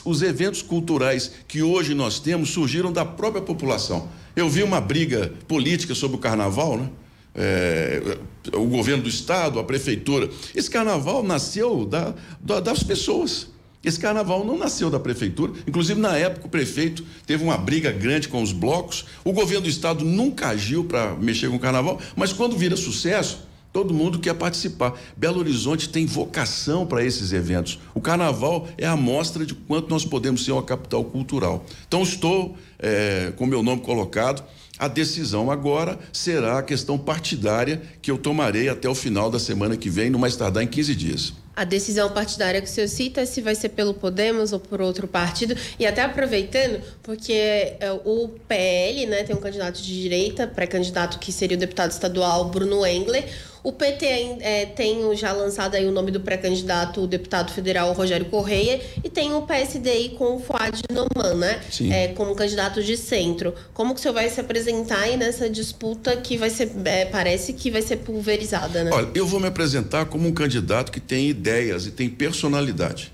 Os 0.05 0.21
eventos 0.21 0.61
culturais 0.61 1.31
que 1.47 1.63
hoje 1.63 1.95
nós 1.95 2.19
temos 2.19 2.49
surgiram 2.51 2.91
da 2.91 3.03
própria 3.03 3.41
população. 3.41 4.09
Eu 4.35 4.49
vi 4.49 4.63
uma 4.63 4.81
briga 4.81 5.31
política 5.47 5.93
sobre 5.93 6.17
o 6.17 6.19
carnaval, 6.19 6.77
né? 6.77 6.89
é, 7.35 8.17
o 8.53 8.65
governo 8.65 9.03
do 9.03 9.09
estado, 9.09 9.59
a 9.59 9.63
prefeitura. 9.63 10.29
Esse 10.55 10.69
carnaval 10.69 11.23
nasceu 11.23 11.85
da, 11.85 12.13
da, 12.39 12.59
das 12.59 12.83
pessoas. 12.83 13.47
Esse 13.83 13.99
carnaval 13.99 14.45
não 14.45 14.57
nasceu 14.57 14.89
da 14.89 14.99
prefeitura. 14.99 15.53
Inclusive, 15.67 15.99
na 15.99 16.15
época, 16.15 16.47
o 16.47 16.49
prefeito 16.49 17.03
teve 17.25 17.43
uma 17.43 17.57
briga 17.57 17.91
grande 17.91 18.29
com 18.29 18.41
os 18.41 18.53
blocos. 18.53 19.05
O 19.25 19.33
governo 19.33 19.63
do 19.63 19.69
estado 19.69 20.05
nunca 20.05 20.47
agiu 20.49 20.85
para 20.85 21.15
mexer 21.15 21.49
com 21.49 21.57
o 21.57 21.59
carnaval, 21.59 21.99
mas 22.15 22.31
quando 22.31 22.57
vira 22.57 22.77
sucesso, 22.77 23.45
todo 23.73 23.93
mundo 23.93 24.19
quer 24.19 24.35
participar. 24.35 24.93
Belo 25.17 25.39
Horizonte 25.39 25.89
tem 25.89 26.05
vocação 26.05 26.85
para 26.85 27.03
esses 27.03 27.33
eventos. 27.33 27.79
O 27.95 27.99
carnaval 27.99 28.67
é 28.77 28.85
a 28.85 28.95
mostra 28.95 29.45
de 29.45 29.55
quanto 29.55 29.89
nós 29.89 30.05
podemos 30.05 30.45
ser 30.45 30.51
uma 30.51 30.63
capital 30.63 31.03
cultural. 31.03 31.65
Então, 31.87 32.03
estou 32.03 32.55
é, 32.77 33.33
com 33.35 33.47
meu 33.47 33.63
nome 33.63 33.81
colocado. 33.81 34.43
A 34.83 34.89
decisão 34.89 35.49
agora 35.49 35.97
será 36.11 36.59
a 36.59 36.61
questão 36.61 36.97
partidária 36.97 37.81
que 38.01 38.11
eu 38.11 38.17
tomarei 38.17 38.67
até 38.67 38.89
o 38.89 38.93
final 38.93 39.31
da 39.31 39.39
semana 39.39 39.77
que 39.77 39.89
vem, 39.89 40.09
no 40.09 40.19
mais 40.19 40.35
tardar 40.35 40.61
em 40.61 40.67
15 40.67 40.93
dias. 40.93 41.33
A 41.55 41.63
decisão 41.63 42.09
partidária 42.09 42.59
que 42.59 42.67
o 42.67 42.69
senhor 42.69 42.89
cita 42.89 43.21
é 43.21 43.25
se 43.25 43.39
vai 43.39 43.55
ser 43.55 43.69
pelo 43.69 43.93
Podemos 43.93 44.51
ou 44.51 44.59
por 44.59 44.81
outro 44.81 45.07
partido. 45.07 45.55
E 45.79 45.85
até 45.85 46.01
aproveitando, 46.01 46.81
porque 47.01 47.31
é, 47.31 47.97
o 48.03 48.27
PL 48.45 49.05
né, 49.05 49.23
tem 49.23 49.33
um 49.33 49.39
candidato 49.39 49.81
de 49.81 50.01
direita, 50.01 50.47
pré-candidato 50.47 51.17
que 51.17 51.31
seria 51.31 51.55
o 51.55 51.59
deputado 51.59 51.91
estadual 51.91 52.49
Bruno 52.49 52.85
Engler. 52.85 53.23
O 53.63 53.71
PT 53.71 54.05
é, 54.41 54.65
tem 54.65 55.15
já 55.15 55.31
lançado 55.31 55.75
aí 55.75 55.85
o 55.85 55.91
nome 55.91 56.11
do 56.11 56.19
pré-candidato, 56.19 57.01
o 57.01 57.07
deputado 57.07 57.53
federal 57.53 57.93
Rogério 57.93 58.25
Correia, 58.25 58.81
e 59.01 59.09
tem 59.09 59.33
o 59.33 59.43
PSD 59.43 60.09
com 60.17 60.35
o 60.35 60.39
Fuad 60.39 60.81
Noman, 60.91 61.35
né? 61.35 61.61
É, 61.89 62.09
como 62.09 62.35
candidato 62.35 62.83
de 62.83 62.97
centro. 62.97 63.55
Como 63.73 63.93
que 63.93 64.01
o 64.01 64.03
senhor 64.03 64.15
vai 64.15 64.29
se 64.29 64.41
apresentar 64.73 64.99
aí 64.99 65.17
nessa 65.17 65.49
disputa 65.49 66.15
que 66.17 66.37
vai 66.37 66.49
ser, 66.49 66.71
é, 66.85 67.05
parece 67.05 67.53
que 67.53 67.69
vai 67.69 67.81
ser 67.81 67.97
pulverizada, 67.97 68.83
né? 68.83 68.91
Olha, 68.91 69.09
eu 69.13 69.27
vou 69.27 69.39
me 69.39 69.47
apresentar 69.47 70.05
como 70.05 70.27
um 70.27 70.33
candidato 70.33 70.91
que 70.91 70.99
tem 70.99 71.29
ideias 71.29 71.85
e 71.85 71.91
tem 71.91 72.09
personalidade. 72.09 73.13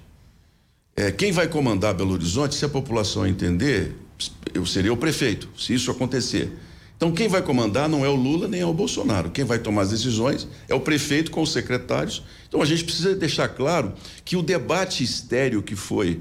É, 0.95 1.11
quem 1.11 1.31
vai 1.31 1.47
comandar 1.47 1.93
Belo 1.93 2.13
Horizonte, 2.13 2.55
se 2.55 2.65
a 2.65 2.69
população 2.69 3.27
entender, 3.27 3.95
eu 4.53 4.65
seria 4.65 4.93
o 4.93 4.97
prefeito, 4.97 5.49
se 5.57 5.73
isso 5.73 5.91
acontecer. 5.91 6.51
Então, 6.97 7.13
quem 7.13 7.29
vai 7.29 7.41
comandar 7.41 7.87
não 7.87 8.03
é 8.03 8.09
o 8.09 8.15
Lula 8.15 8.49
nem 8.49 8.59
é 8.59 8.65
o 8.65 8.73
Bolsonaro. 8.73 9.29
Quem 9.29 9.45
vai 9.45 9.57
tomar 9.57 9.83
as 9.83 9.89
decisões 9.89 10.45
é 10.67 10.75
o 10.75 10.81
prefeito 10.81 11.31
com 11.31 11.41
os 11.41 11.53
secretários. 11.53 12.21
Então, 12.49 12.61
a 12.61 12.65
gente 12.65 12.83
precisa 12.83 13.15
deixar 13.15 13.47
claro 13.47 13.93
que 14.25 14.35
o 14.35 14.41
debate 14.41 15.01
estéreo 15.01 15.63
que 15.63 15.77
foi 15.77 16.19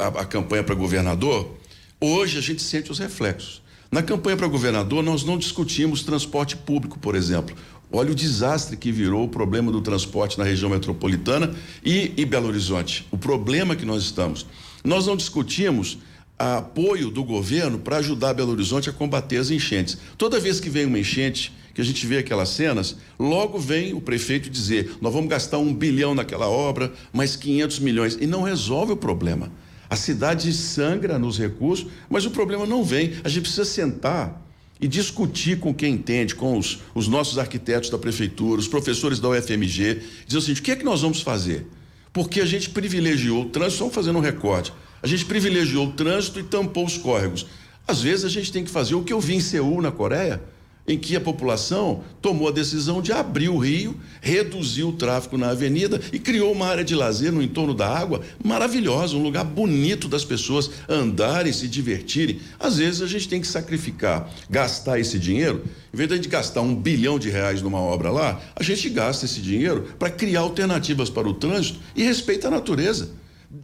a, 0.00 0.20
a 0.20 0.24
campanha 0.24 0.62
para 0.62 0.76
governador, 0.76 1.56
hoje 2.00 2.38
a 2.38 2.40
gente 2.40 2.62
sente 2.62 2.92
os 2.92 3.00
reflexos. 3.00 3.61
Na 3.92 4.02
campanha 4.02 4.38
para 4.38 4.46
governador, 4.46 5.02
nós 5.02 5.22
não 5.22 5.36
discutimos 5.36 6.02
transporte 6.02 6.56
público, 6.56 6.98
por 6.98 7.14
exemplo. 7.14 7.54
Olha 7.92 8.10
o 8.10 8.14
desastre 8.14 8.74
que 8.74 8.90
virou 8.90 9.24
o 9.24 9.28
problema 9.28 9.70
do 9.70 9.82
transporte 9.82 10.38
na 10.38 10.44
região 10.44 10.70
metropolitana 10.70 11.54
e, 11.84 12.10
e 12.16 12.24
Belo 12.24 12.48
Horizonte. 12.48 13.06
O 13.10 13.18
problema 13.18 13.76
que 13.76 13.84
nós 13.84 14.02
estamos. 14.02 14.46
Nós 14.82 15.06
não 15.06 15.14
discutimos 15.14 15.98
apoio 16.38 17.10
do 17.10 17.22
governo 17.22 17.78
para 17.78 17.98
ajudar 17.98 18.32
Belo 18.32 18.52
Horizonte 18.52 18.88
a 18.88 18.94
combater 18.94 19.36
as 19.36 19.50
enchentes. 19.50 19.98
Toda 20.16 20.40
vez 20.40 20.58
que 20.58 20.70
vem 20.70 20.86
uma 20.86 20.98
enchente, 20.98 21.52
que 21.74 21.82
a 21.82 21.84
gente 21.84 22.06
vê 22.06 22.16
aquelas 22.16 22.48
cenas, 22.48 22.96
logo 23.18 23.58
vem 23.58 23.92
o 23.92 24.00
prefeito 24.00 24.48
dizer: 24.48 24.96
nós 25.02 25.12
vamos 25.12 25.28
gastar 25.28 25.58
um 25.58 25.74
bilhão 25.74 26.14
naquela 26.14 26.48
obra, 26.48 26.90
mais 27.12 27.36
500 27.36 27.78
milhões, 27.80 28.16
e 28.18 28.26
não 28.26 28.40
resolve 28.40 28.92
o 28.92 28.96
problema. 28.96 29.52
A 29.92 29.96
cidade 29.96 30.52
sangra 30.52 31.18
nos 31.18 31.38
recursos, 31.38 31.86
mas 32.08 32.24
o 32.24 32.30
problema 32.30 32.64
não 32.64 32.82
vem. 32.82 33.12
A 33.22 33.28
gente 33.28 33.42
precisa 33.42 33.64
sentar 33.64 34.40
e 34.80 34.88
discutir 34.88 35.58
com 35.58 35.74
quem 35.74 35.94
entende, 35.94 36.34
com 36.34 36.56
os, 36.56 36.78
os 36.94 37.08
nossos 37.08 37.38
arquitetos 37.38 37.90
da 37.90 37.98
prefeitura, 37.98 38.60
os 38.60 38.68
professores 38.68 39.20
da 39.20 39.28
UFMG, 39.28 40.02
dizer 40.26 40.38
o 40.38 40.40
seguinte: 40.40 40.60
o 40.60 40.64
que 40.64 40.70
é 40.70 40.76
que 40.76 40.84
nós 40.84 41.02
vamos 41.02 41.20
fazer? 41.20 41.66
Porque 42.12 42.40
a 42.40 42.46
gente 42.46 42.70
privilegiou 42.70 43.42
o 43.42 43.48
trânsito, 43.50 43.74
estamos 43.74 43.94
fazendo 43.94 44.18
um 44.18 44.22
recorte 44.22 44.72
a 45.02 45.06
gente 45.06 45.24
privilegiou 45.24 45.88
o 45.88 45.92
trânsito 45.92 46.38
e 46.38 46.44
tampou 46.44 46.86
os 46.86 46.96
córregos. 46.96 47.46
Às 47.86 48.00
vezes 48.00 48.24
a 48.24 48.28
gente 48.28 48.52
tem 48.52 48.62
que 48.62 48.70
fazer 48.70 48.94
o 48.94 49.02
que 49.02 49.12
eu 49.12 49.20
vi 49.20 49.34
em 49.34 49.40
Seul, 49.40 49.82
na 49.82 49.90
Coreia, 49.90 50.40
em 50.86 50.98
que 50.98 51.14
a 51.14 51.20
população 51.20 52.02
tomou 52.20 52.48
a 52.48 52.52
decisão 52.52 53.00
de 53.00 53.12
abrir 53.12 53.48
o 53.48 53.58
rio, 53.58 53.96
reduzir 54.20 54.82
o 54.82 54.92
tráfego 54.92 55.38
na 55.38 55.50
avenida 55.50 56.00
e 56.12 56.18
criou 56.18 56.52
uma 56.52 56.66
área 56.66 56.84
de 56.84 56.94
lazer 56.94 57.32
no 57.32 57.42
entorno 57.42 57.72
da 57.72 57.88
água 57.88 58.20
maravilhosa, 58.42 59.16
um 59.16 59.22
lugar 59.22 59.44
bonito 59.44 60.08
das 60.08 60.24
pessoas 60.24 60.70
andarem, 60.88 61.52
se 61.52 61.68
divertirem. 61.68 62.40
Às 62.58 62.78
vezes 62.78 63.02
a 63.02 63.06
gente 63.06 63.28
tem 63.28 63.40
que 63.40 63.46
sacrificar, 63.46 64.28
gastar 64.50 64.98
esse 64.98 65.18
dinheiro, 65.18 65.64
em 65.92 65.96
vez 65.96 66.20
de 66.20 66.28
gastar 66.28 66.62
um 66.62 66.74
bilhão 66.74 67.18
de 67.18 67.30
reais 67.30 67.62
numa 67.62 67.80
obra 67.80 68.10
lá, 68.10 68.40
a 68.56 68.62
gente 68.62 68.88
gasta 68.88 69.24
esse 69.24 69.40
dinheiro 69.40 69.94
para 69.98 70.10
criar 70.10 70.40
alternativas 70.40 71.08
para 71.08 71.28
o 71.28 71.34
trânsito 71.34 71.78
e 71.94 72.02
respeita 72.02 72.48
a 72.48 72.50
natureza. 72.50 73.10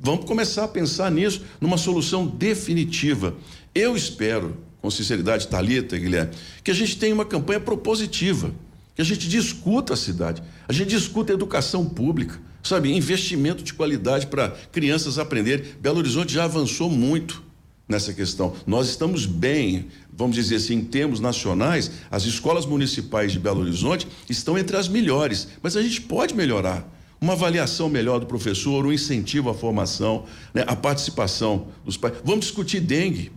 Vamos 0.01 0.27
começar 0.27 0.65
a 0.65 0.69
pensar 0.69 1.11
nisso, 1.11 1.43
numa 1.59 1.79
solução 1.79 2.27
definitiva. 2.27 3.35
Eu 3.75 3.97
espero, 3.97 4.55
com 4.81 4.91
sinceridade, 4.91 5.49
Talita, 5.49 5.99
Guilherme, 5.99 6.33
que 6.63 6.71
a 6.71 6.75
gente 6.75 6.97
tenha 6.97 7.15
uma 7.15 7.25
campanha 7.25 7.61
propositiva, 7.61 8.53
que 8.95 9.03
a 9.03 9.05
gente 9.05 9.29
discuta 9.29 9.95
a 9.95 9.97
cidade, 9.97 10.43
a 10.67 10.73
gente 10.73 10.91
discuta 10.91 11.33
a 11.33 11.35
educação 11.35 11.85
pública, 11.85 12.41
sabe, 12.63 12.93
investimento 12.93 13.63
de 13.63 13.75
qualidade 13.75 14.27
para 14.27 14.51
crianças 14.73 15.19
aprenderem. 15.19 15.65
Belo 15.81 15.99
Horizonte 15.99 16.33
já 16.33 16.45
avançou 16.45 16.91
muito 16.91 17.43
nessa 17.89 18.13
questão. 18.13 18.55
Nós 18.67 18.89
estamos 18.89 19.25
bem, 19.25 19.87
vamos 20.13 20.37
dizer 20.37 20.57
assim, 20.57 20.75
em 20.75 20.85
termos 20.85 21.21
nacionais, 21.21 21.91
as 22.11 22.25
escolas 22.25 22.67
municipais 22.67 23.33
de 23.33 23.39
Belo 23.39 23.61
Horizonte 23.61 24.07
estão 24.29 24.59
entre 24.59 24.77
as 24.77 24.89
melhores, 24.89 25.49
mas 25.63 25.77
a 25.77 25.83
gente 25.83 26.03
pode 26.03 26.35
melhorar 26.35 26.87
uma 27.21 27.33
avaliação 27.33 27.89
melhor 27.89 28.21
do 28.21 28.27
professor, 28.27 28.87
um 28.87 28.93
incentivo 28.93 29.51
à 29.51 29.55
formação, 29.55 30.25
né, 30.55 30.65
a 30.67 30.77
participação 30.77 31.69
dos 31.85 31.97
pais. 31.97 32.15
Vamos 32.25 32.47
discutir 32.47 32.81
dengue. 32.81 33.33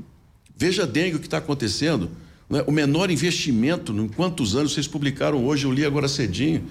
Veja 0.61 0.83
a 0.83 0.85
dengue 0.85 1.15
o 1.15 1.19
que 1.19 1.25
está 1.25 1.39
acontecendo. 1.39 2.11
Né? 2.47 2.63
O 2.67 2.71
menor 2.71 3.09
investimento, 3.09 3.91
em 3.91 4.07
quantos 4.07 4.55
anos 4.55 4.73
vocês 4.73 4.87
publicaram 4.87 5.43
hoje, 5.43 5.65
eu 5.65 5.71
li 5.71 5.83
agora 5.83 6.07
cedinho. 6.07 6.65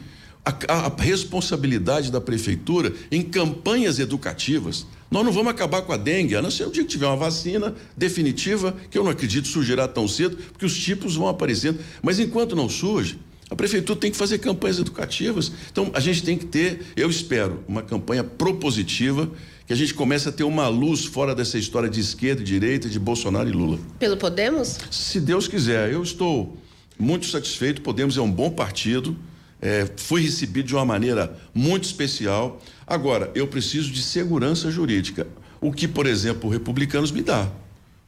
A, 0.44 0.86
a, 0.86 1.02
responsabilidade 1.02 2.12
da 2.12 2.20
prefeitura 2.20 2.94
em 3.10 3.20
campanhas 3.20 3.98
educativas. 3.98 4.86
Nós 5.10 5.24
não 5.24 5.32
vamos 5.32 5.50
acabar 5.50 5.82
com 5.82 5.92
a 5.92 5.96
dengue, 5.96 6.36
a 6.36 6.40
não 6.40 6.52
ser 6.52 6.68
o 6.68 6.70
dia 6.70 6.84
que 6.84 6.88
tiver 6.88 7.08
uma 7.08 7.16
vacina 7.16 7.74
definitiva, 7.96 8.76
que 8.88 8.96
eu 8.96 9.02
não 9.02 9.10
acredito 9.10 9.48
surgirá 9.48 9.88
tão 9.88 10.06
cedo, 10.06 10.36
porque 10.36 10.64
os 10.64 10.78
tipos 10.78 11.16
vão 11.16 11.26
aparecendo. 11.26 11.80
Mas 12.00 12.20
enquanto 12.20 12.54
não 12.54 12.68
surge, 12.68 13.18
a 13.50 13.56
prefeitura 13.56 13.98
tem 13.98 14.12
que 14.12 14.16
fazer 14.16 14.38
campanhas 14.38 14.78
educativas. 14.78 15.50
Então, 15.72 15.90
a 15.92 15.98
gente 15.98 16.22
tem 16.22 16.38
que 16.38 16.46
ter, 16.46 16.86
eu 16.94 17.10
espero, 17.10 17.64
uma 17.66 17.82
campanha 17.82 18.22
propositiva, 18.22 19.28
que 19.70 19.74
a 19.74 19.76
gente 19.76 19.94
comece 19.94 20.28
a 20.28 20.32
ter 20.32 20.42
uma 20.42 20.66
luz 20.66 21.04
fora 21.04 21.32
dessa 21.32 21.56
história 21.56 21.88
de 21.88 22.00
esquerda 22.00 22.42
e 22.42 22.44
direita, 22.44 22.88
de 22.88 22.98
Bolsonaro 22.98 23.48
e 23.48 23.52
Lula. 23.52 23.78
Pelo 24.00 24.16
Podemos? 24.16 24.76
Se 24.90 25.20
Deus 25.20 25.46
quiser. 25.46 25.92
Eu 25.92 26.02
estou 26.02 26.58
muito 26.98 27.26
satisfeito. 27.26 27.80
Podemos 27.80 28.16
é 28.16 28.20
um 28.20 28.28
bom 28.28 28.50
partido. 28.50 29.16
É, 29.62 29.88
fui 29.96 30.22
recebido 30.22 30.66
de 30.66 30.74
uma 30.74 30.84
maneira 30.84 31.38
muito 31.54 31.84
especial. 31.84 32.60
Agora, 32.84 33.30
eu 33.32 33.46
preciso 33.46 33.92
de 33.92 34.02
segurança 34.02 34.72
jurídica. 34.72 35.28
O 35.60 35.70
que, 35.70 35.86
por 35.86 36.04
exemplo, 36.04 36.50
o 36.50 36.52
Republicanos 36.52 37.12
me 37.12 37.22
dá. 37.22 37.48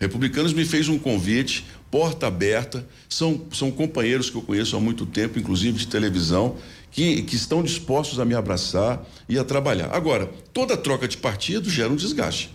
Republicanos 0.01 0.53
me 0.53 0.65
fez 0.65 0.89
um 0.89 0.99
convite, 0.99 1.65
porta 1.93 2.27
aberta, 2.27 2.85
são, 3.09 3.41
são 3.53 3.71
companheiros 3.71 4.29
que 4.29 4.35
eu 4.35 4.43
conheço 4.43 4.77
há 4.77 4.81
muito 4.81 5.07
tempo, 5.07 5.39
inclusive 5.39 5.79
de 5.79 5.87
televisão, 5.87 6.57
que, 6.93 7.23
que 7.23 7.35
estão 7.35 7.63
dispostos 7.63 8.21
a 8.21 8.25
me 8.25 8.35
abraçar 8.35 9.05
e 9.29 9.39
a 9.39 9.43
trabalhar. 9.43 9.89
Agora, 9.93 10.31
toda 10.53 10.77
troca 10.77 11.09
de 11.09 11.17
partido 11.17 11.69
gera 11.69 11.91
um 11.91 11.97
desgaste. 11.97 12.55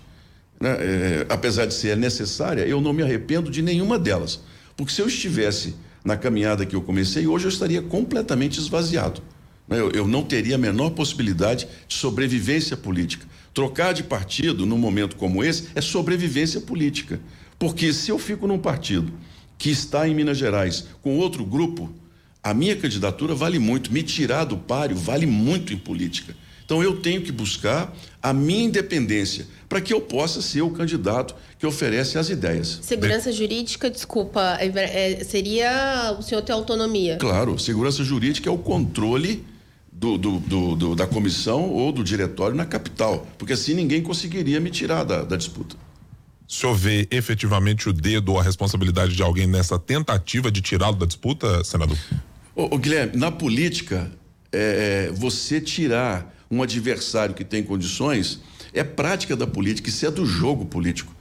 Né? 0.62 0.70
É, 0.80 1.26
apesar 1.28 1.66
de 1.66 1.74
ser 1.74 1.98
necessária, 1.98 2.62
eu 2.62 2.80
não 2.80 2.94
me 2.94 3.02
arrependo 3.02 3.50
de 3.50 3.64
nenhuma 3.64 3.98
delas. 3.98 4.40
Porque 4.78 4.94
se 4.94 5.02
eu 5.02 5.08
estivesse 5.08 5.76
na 6.06 6.16
caminhada 6.16 6.66
que 6.66 6.76
eu 6.76 6.82
comecei, 6.82 7.26
hoje 7.26 7.46
eu 7.46 7.50
estaria 7.50 7.82
completamente 7.82 8.60
esvaziado. 8.60 9.22
Né? 9.68 9.80
Eu, 9.80 9.90
eu 9.92 10.08
não 10.08 10.24
teria 10.24 10.56
a 10.56 10.60
menor 10.60 10.92
possibilidade 10.92 11.68
de 11.88 11.96
sobrevivência 11.96 12.78
política. 12.78 13.26
Trocar 13.56 13.92
de 13.92 14.04
partido 14.04 14.68
num 14.68 14.78
momento 14.78 15.16
como 15.16 15.44
esse 15.44 15.70
é 15.74 15.82
sobrevivência 15.82 16.62
política. 16.62 17.20
Porque 17.58 17.92
se 17.92 18.12
eu 18.12 18.20
fico 18.20 18.46
num 18.46 18.60
partido 18.60 19.12
que 19.58 19.72
está 19.72 20.08
em 20.08 20.14
Minas 20.14 20.38
Gerais 20.38 20.86
com 21.02 21.18
outro 21.18 21.44
grupo, 21.44 21.92
a 22.44 22.54
minha 22.54 22.76
candidatura 22.76 23.36
vale 23.36 23.60
muito. 23.60 23.92
Me 23.92 24.04
tirar 24.04 24.46
do 24.46 24.58
páreo 24.58 24.98
vale 24.98 25.26
muito 25.26 25.74
em 25.74 25.78
política. 25.78 26.36
Então 26.66 26.84
eu 26.84 26.98
tenho 26.98 27.22
que 27.22 27.32
buscar 27.32 27.96
a 28.22 28.34
minha 28.34 28.66
independência 28.66 29.48
para 29.70 29.80
que 29.80 29.94
eu 29.94 30.02
possa 30.02 30.42
ser 30.42 30.62
o 30.62 30.70
candidato 30.70 31.34
que 31.58 31.66
oferece 31.66 32.18
as 32.18 32.30
ideias. 32.30 32.80
Segurança 32.82 33.32
jurídica, 33.32 33.90
desculpa, 33.90 34.58
é, 34.60 35.24
seria 35.24 36.16
o 36.18 36.22
senhor 36.22 36.42
ter 36.42 36.52
autonomia? 36.52 37.18
Claro, 37.18 37.58
segurança 37.58 38.04
jurídica 38.04 38.50
é 38.50 38.52
o 38.52 38.58
controle 38.58 39.46
do, 39.92 40.18
do, 40.18 40.40
do, 40.76 40.96
da 40.96 41.08
comissão 41.08 41.70
ou 41.70 41.92
do 41.92 42.04
diretório 42.04 42.56
na 42.56 42.66
capital, 42.66 43.26
porque 43.38 43.54
assim 43.54 43.74
ninguém 43.74 44.02
conseguiria 44.04 44.60
me 44.60 44.70
tirar 44.70 45.04
da, 45.04 45.24
da 45.24 45.36
disputa. 45.36 45.76
Senhor 46.48 46.74
vê 46.74 47.08
efetivamente 47.12 47.90
o 47.90 47.94
dedo 47.94 48.34
ou 48.34 48.40
a 48.40 48.44
responsabilidade 48.44 49.16
de 49.16 49.22
alguém 49.22 49.46
nessa 49.46 49.78
tentativa 49.78 50.50
de 50.50 50.62
tirá-lo 50.62 50.96
da 50.96 51.06
disputa, 51.06 51.64
senador? 51.64 51.98
Ô, 52.56 52.76
ô 52.76 52.78
Guilherme, 52.78 53.18
na 53.18 53.30
política, 53.30 54.10
é, 54.52 55.12
você 55.14 55.60
tirar 55.60 56.34
um 56.50 56.64
adversário 56.64 57.36
que 57.36 57.44
tem 57.44 57.62
condições 57.62 58.40
é 58.74 58.84
prática 58.84 59.36
da 59.36 59.46
política, 59.46 59.90
isso 59.90 60.06
é 60.06 60.12
do 60.12 60.26
jogo 60.26 60.66
político. 60.66 61.14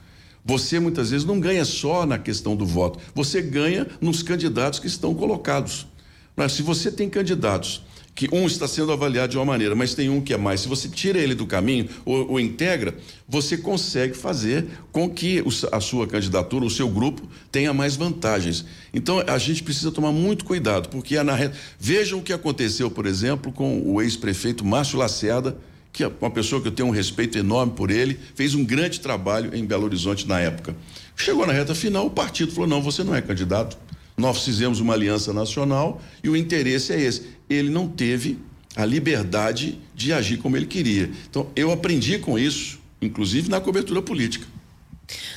Você 0.44 0.78
muitas 0.78 1.10
vezes 1.10 1.26
não 1.26 1.40
ganha 1.40 1.64
só 1.64 2.06
na 2.06 2.18
questão 2.18 2.54
do 2.54 2.64
voto, 2.64 3.00
você 3.12 3.42
ganha 3.42 3.86
nos 4.00 4.22
candidatos 4.22 4.78
que 4.78 4.86
estão 4.86 5.12
colocados. 5.12 5.88
Mas 6.36 6.52
se 6.52 6.62
você 6.62 6.92
tem 6.92 7.10
candidatos 7.10 7.82
que 8.16 8.30
um 8.32 8.46
está 8.46 8.66
sendo 8.66 8.90
avaliado 8.90 9.32
de 9.32 9.36
uma 9.36 9.44
maneira, 9.44 9.74
mas 9.74 9.94
tem 9.94 10.08
um 10.08 10.22
que 10.22 10.32
é 10.32 10.38
mais. 10.38 10.62
Se 10.62 10.68
você 10.68 10.88
tira 10.88 11.18
ele 11.18 11.34
do 11.34 11.46
caminho 11.46 11.86
ou, 12.02 12.32
ou 12.32 12.40
integra, 12.40 12.96
você 13.28 13.58
consegue 13.58 14.16
fazer 14.16 14.66
com 14.90 15.08
que 15.08 15.44
a 15.70 15.80
sua 15.80 16.06
candidatura, 16.06 16.64
o 16.64 16.70
seu 16.70 16.88
grupo, 16.88 17.28
tenha 17.52 17.74
mais 17.74 17.94
vantagens. 17.94 18.64
Então 18.92 19.22
a 19.26 19.36
gente 19.36 19.62
precisa 19.62 19.92
tomar 19.92 20.12
muito 20.12 20.46
cuidado, 20.46 20.88
porque 20.88 21.22
na 21.22 21.34
reta. 21.34 21.56
Vejam 21.78 22.20
o 22.20 22.22
que 22.22 22.32
aconteceu, 22.32 22.90
por 22.90 23.04
exemplo, 23.04 23.52
com 23.52 23.82
o 23.84 24.00
ex-prefeito 24.00 24.64
Márcio 24.64 24.98
Lacerda, 24.98 25.58
que 25.92 26.02
é 26.02 26.10
uma 26.20 26.30
pessoa 26.30 26.60
que 26.62 26.68
eu 26.68 26.72
tenho 26.72 26.88
um 26.88 26.92
respeito 26.92 27.36
enorme 27.36 27.72
por 27.72 27.90
ele, 27.90 28.18
fez 28.34 28.54
um 28.54 28.64
grande 28.64 28.98
trabalho 28.98 29.54
em 29.54 29.64
Belo 29.64 29.84
Horizonte 29.84 30.26
na 30.26 30.40
época. 30.40 30.74
Chegou 31.14 31.46
na 31.46 31.52
reta 31.52 31.74
final, 31.74 32.06
o 32.06 32.10
partido 32.10 32.50
falou: 32.52 32.66
não, 32.68 32.80
você 32.80 33.04
não 33.04 33.14
é 33.14 33.20
candidato. 33.20 33.76
Nós 34.16 34.44
fizemos 34.44 34.80
uma 34.80 34.94
aliança 34.94 35.32
nacional 35.32 36.00
e 36.22 36.28
o 36.28 36.36
interesse 36.36 36.92
é 36.92 37.00
esse. 37.00 37.28
Ele 37.48 37.68
não 37.68 37.86
teve 37.86 38.38
a 38.74 38.84
liberdade 38.84 39.78
de 39.94 40.12
agir 40.12 40.38
como 40.38 40.56
ele 40.56 40.66
queria. 40.66 41.10
Então, 41.28 41.48
eu 41.54 41.70
aprendi 41.70 42.18
com 42.18 42.38
isso, 42.38 42.78
inclusive 43.00 43.48
na 43.48 43.60
cobertura 43.60 44.02
política. 44.02 44.46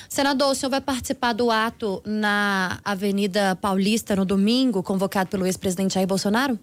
Senador, 0.07 0.51
o 0.51 0.55
senhor 0.55 0.71
vai 0.71 0.81
participar 0.81 1.33
do 1.33 1.51
ato 1.51 2.01
na 2.05 2.79
Avenida 2.83 3.55
Paulista 3.55 4.15
no 4.15 4.25
domingo, 4.25 4.81
convocado 4.81 5.29
pelo 5.29 5.45
ex-presidente 5.45 5.93
Jair 5.93 6.07
Bolsonaro? 6.07 6.59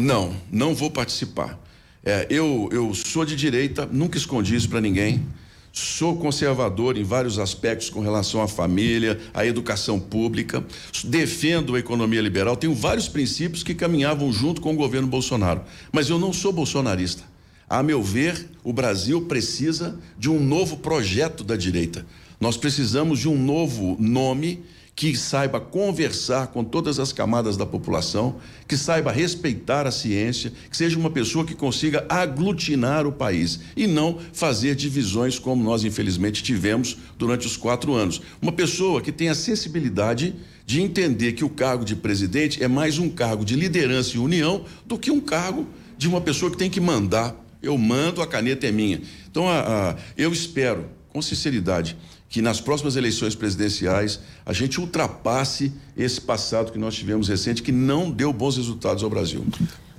Não, 0.00 0.34
não 0.50 0.74
vou 0.74 0.90
participar. 0.90 1.58
É, 2.02 2.26
eu, 2.30 2.68
eu 2.72 2.94
sou 2.94 3.24
de 3.24 3.36
direita, 3.36 3.86
nunca 3.86 4.16
escondi 4.16 4.56
isso 4.56 4.68
para 4.68 4.80
ninguém. 4.80 5.26
Sou 5.72 6.16
conservador 6.16 6.98
em 6.98 7.04
vários 7.04 7.38
aspectos 7.38 7.88
com 7.88 8.00
relação 8.00 8.42
à 8.42 8.48
família, 8.48 9.20
à 9.32 9.46
educação 9.46 10.00
pública. 10.00 10.64
Defendo 11.04 11.76
a 11.76 11.78
economia 11.78 12.20
liberal. 12.20 12.56
Tenho 12.56 12.74
vários 12.74 13.08
princípios 13.08 13.62
que 13.62 13.74
caminhavam 13.74 14.32
junto 14.32 14.60
com 14.60 14.72
o 14.72 14.76
governo 14.76 15.06
Bolsonaro. 15.06 15.62
Mas 15.92 16.10
eu 16.10 16.18
não 16.18 16.32
sou 16.32 16.52
bolsonarista. 16.52 17.22
A 17.68 17.84
meu 17.84 18.02
ver, 18.02 18.48
o 18.64 18.72
Brasil 18.72 19.22
precisa 19.22 19.96
de 20.18 20.28
um 20.28 20.40
novo 20.40 20.78
projeto 20.78 21.44
da 21.44 21.54
direita. 21.54 22.04
Nós 22.40 22.56
precisamos 22.56 23.20
de 23.20 23.28
um 23.28 23.40
novo 23.40 23.96
nome 24.00 24.64
que 25.00 25.16
saiba 25.16 25.58
conversar 25.58 26.48
com 26.48 26.62
todas 26.62 26.98
as 26.98 27.10
camadas 27.10 27.56
da 27.56 27.64
população, 27.64 28.36
que 28.68 28.76
saiba 28.76 29.10
respeitar 29.10 29.86
a 29.86 29.90
ciência, 29.90 30.52
que 30.68 30.76
seja 30.76 30.98
uma 30.98 31.08
pessoa 31.08 31.42
que 31.42 31.54
consiga 31.54 32.04
aglutinar 32.06 33.06
o 33.06 33.12
país 33.12 33.60
e 33.74 33.86
não 33.86 34.18
fazer 34.34 34.74
divisões 34.74 35.38
como 35.38 35.64
nós 35.64 35.84
infelizmente 35.84 36.42
tivemos 36.42 36.98
durante 37.16 37.46
os 37.46 37.56
quatro 37.56 37.94
anos. 37.94 38.20
Uma 38.42 38.52
pessoa 38.52 39.00
que 39.00 39.10
tenha 39.10 39.34
sensibilidade 39.34 40.34
de 40.66 40.82
entender 40.82 41.32
que 41.32 41.46
o 41.46 41.48
cargo 41.48 41.82
de 41.82 41.96
presidente 41.96 42.62
é 42.62 42.68
mais 42.68 42.98
um 42.98 43.08
cargo 43.08 43.42
de 43.42 43.56
liderança 43.56 44.18
e 44.18 44.20
união 44.20 44.66
do 44.84 44.98
que 44.98 45.10
um 45.10 45.18
cargo 45.18 45.66
de 45.96 46.08
uma 46.08 46.20
pessoa 46.20 46.50
que 46.50 46.58
tem 46.58 46.68
que 46.68 46.78
mandar. 46.78 47.34
Eu 47.62 47.78
mando, 47.78 48.20
a 48.20 48.26
caneta 48.26 48.66
é 48.66 48.70
minha. 48.70 49.00
Então, 49.30 49.48
a, 49.48 49.92
a, 49.92 49.96
eu 50.14 50.30
espero, 50.30 50.90
com 51.08 51.22
sinceridade, 51.22 51.96
que 52.30 52.40
nas 52.40 52.60
próximas 52.60 52.94
eleições 52.94 53.34
presidenciais 53.34 54.20
a 54.46 54.52
gente 54.52 54.80
ultrapasse 54.80 55.72
esse 55.96 56.20
passado 56.20 56.70
que 56.70 56.78
nós 56.78 56.94
tivemos 56.94 57.28
recente, 57.28 57.60
que 57.60 57.72
não 57.72 58.08
deu 58.08 58.32
bons 58.32 58.56
resultados 58.56 59.02
ao 59.02 59.10
Brasil. 59.10 59.44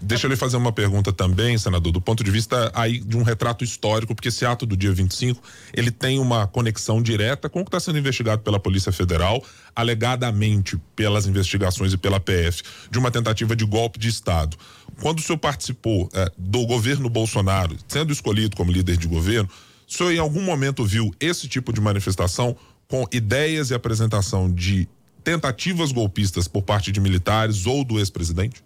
Deixa 0.02 0.26
eu 0.26 0.32
lhe 0.32 0.36
fazer 0.36 0.58
uma 0.58 0.72
pergunta 0.72 1.14
também, 1.14 1.58
senador, 1.60 1.92
do 1.92 2.02
ponto 2.02 2.24
de 2.24 2.32
vista 2.32 2.72
aí 2.74 3.00
de 3.00 3.16
um 3.16 3.22
retrato 3.22 3.64
histórico, 3.64 4.16
porque 4.16 4.30
esse 4.30 4.44
ato 4.46 4.66
do 4.66 4.76
dia 4.76 4.92
25, 4.92 5.44
ele 5.74 5.92
tem 5.92 6.18
uma 6.18 6.48
conexão 6.48 7.04
direta 7.04 7.48
com 7.50 7.60
o 7.60 7.64
que 7.64 7.68
está 7.68 7.80
sendo 7.80 8.00
investigado 8.00 8.42
pela 8.42 8.60
Polícia 8.60 8.92
Federal, 8.92 9.44
alegadamente 9.76 10.76
pelas 10.96 11.28
investigações 11.28 11.94
e 11.94 11.98
pela 11.98 12.20
PF, 12.20 12.63
de 12.89 12.98
uma 12.98 13.12
tentativa 13.12 13.56
de 13.56 13.65
golpe 13.65 14.00
de 14.00 14.08
Estado. 14.08 14.58
Quando 15.02 15.20
o 15.20 15.22
senhor 15.22 15.38
participou 15.38 16.10
eh, 16.13 16.32
do 16.36 16.65
governo 16.65 17.08
Bolsonaro, 17.08 17.76
sendo 17.88 18.12
escolhido 18.12 18.56
como 18.56 18.72
líder 18.72 18.98
de 18.98 19.08
governo, 19.08 19.50
o 19.91 19.97
senhor 19.97 20.13
em 20.13 20.19
algum 20.19 20.41
momento 20.41 20.86
viu 20.86 21.13
esse 21.19 21.49
tipo 21.49 21.73
de 21.73 21.82
manifestação 21.82 22.56
com 22.88 23.06
ideias 23.12 23.71
e 23.71 23.73
apresentação 23.73 24.49
de 24.49 24.88
tentativas 25.21 25.91
golpistas 25.91 26.47
por 26.47 26.62
parte 26.62 26.93
de 26.93 27.01
militares 27.01 27.65
ou 27.65 27.84
do 27.84 27.99
ex-presidente? 27.99 28.63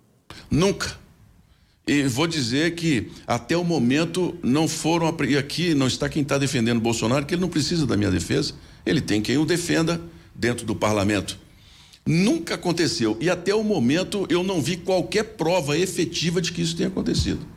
Nunca. 0.52 0.96
E 1.88 2.04
vou 2.04 2.28
dizer 2.28 2.76
que 2.76 3.12
até 3.26 3.58
o 3.58 3.64
momento 3.64 4.38
não 4.44 4.68
foram. 4.68 5.16
E 5.28 5.36
aqui 5.36 5.74
não 5.74 5.88
está 5.88 6.08
quem 6.08 6.22
está 6.22 6.38
defendendo 6.38 6.80
Bolsonaro, 6.80 7.26
que 7.26 7.34
ele 7.34 7.42
não 7.42 7.50
precisa 7.50 7.88
da 7.88 7.98
minha 7.98 8.12
defesa. 8.12 8.54
Ele 8.86 9.02
tem 9.02 9.20
quem 9.20 9.38
o 9.40 9.46
defenda 9.46 10.00
dentro 10.34 10.64
do 10.64 10.76
parlamento. 10.76 11.40
Nunca 12.06 12.54
aconteceu. 12.54 13.18
E 13.20 13.32
até 13.32 13.54
o 13.54 13.64
momento 13.64 14.28
eu 14.30 14.44
não 14.44 14.62
vi 14.62 14.78
qualquer 14.78 15.24
prova 15.24 15.76
efetiva 15.76 16.40
de 16.40 16.52
que 16.52 16.62
isso 16.62 16.76
tenha 16.76 16.90
acontecido. 16.90 17.55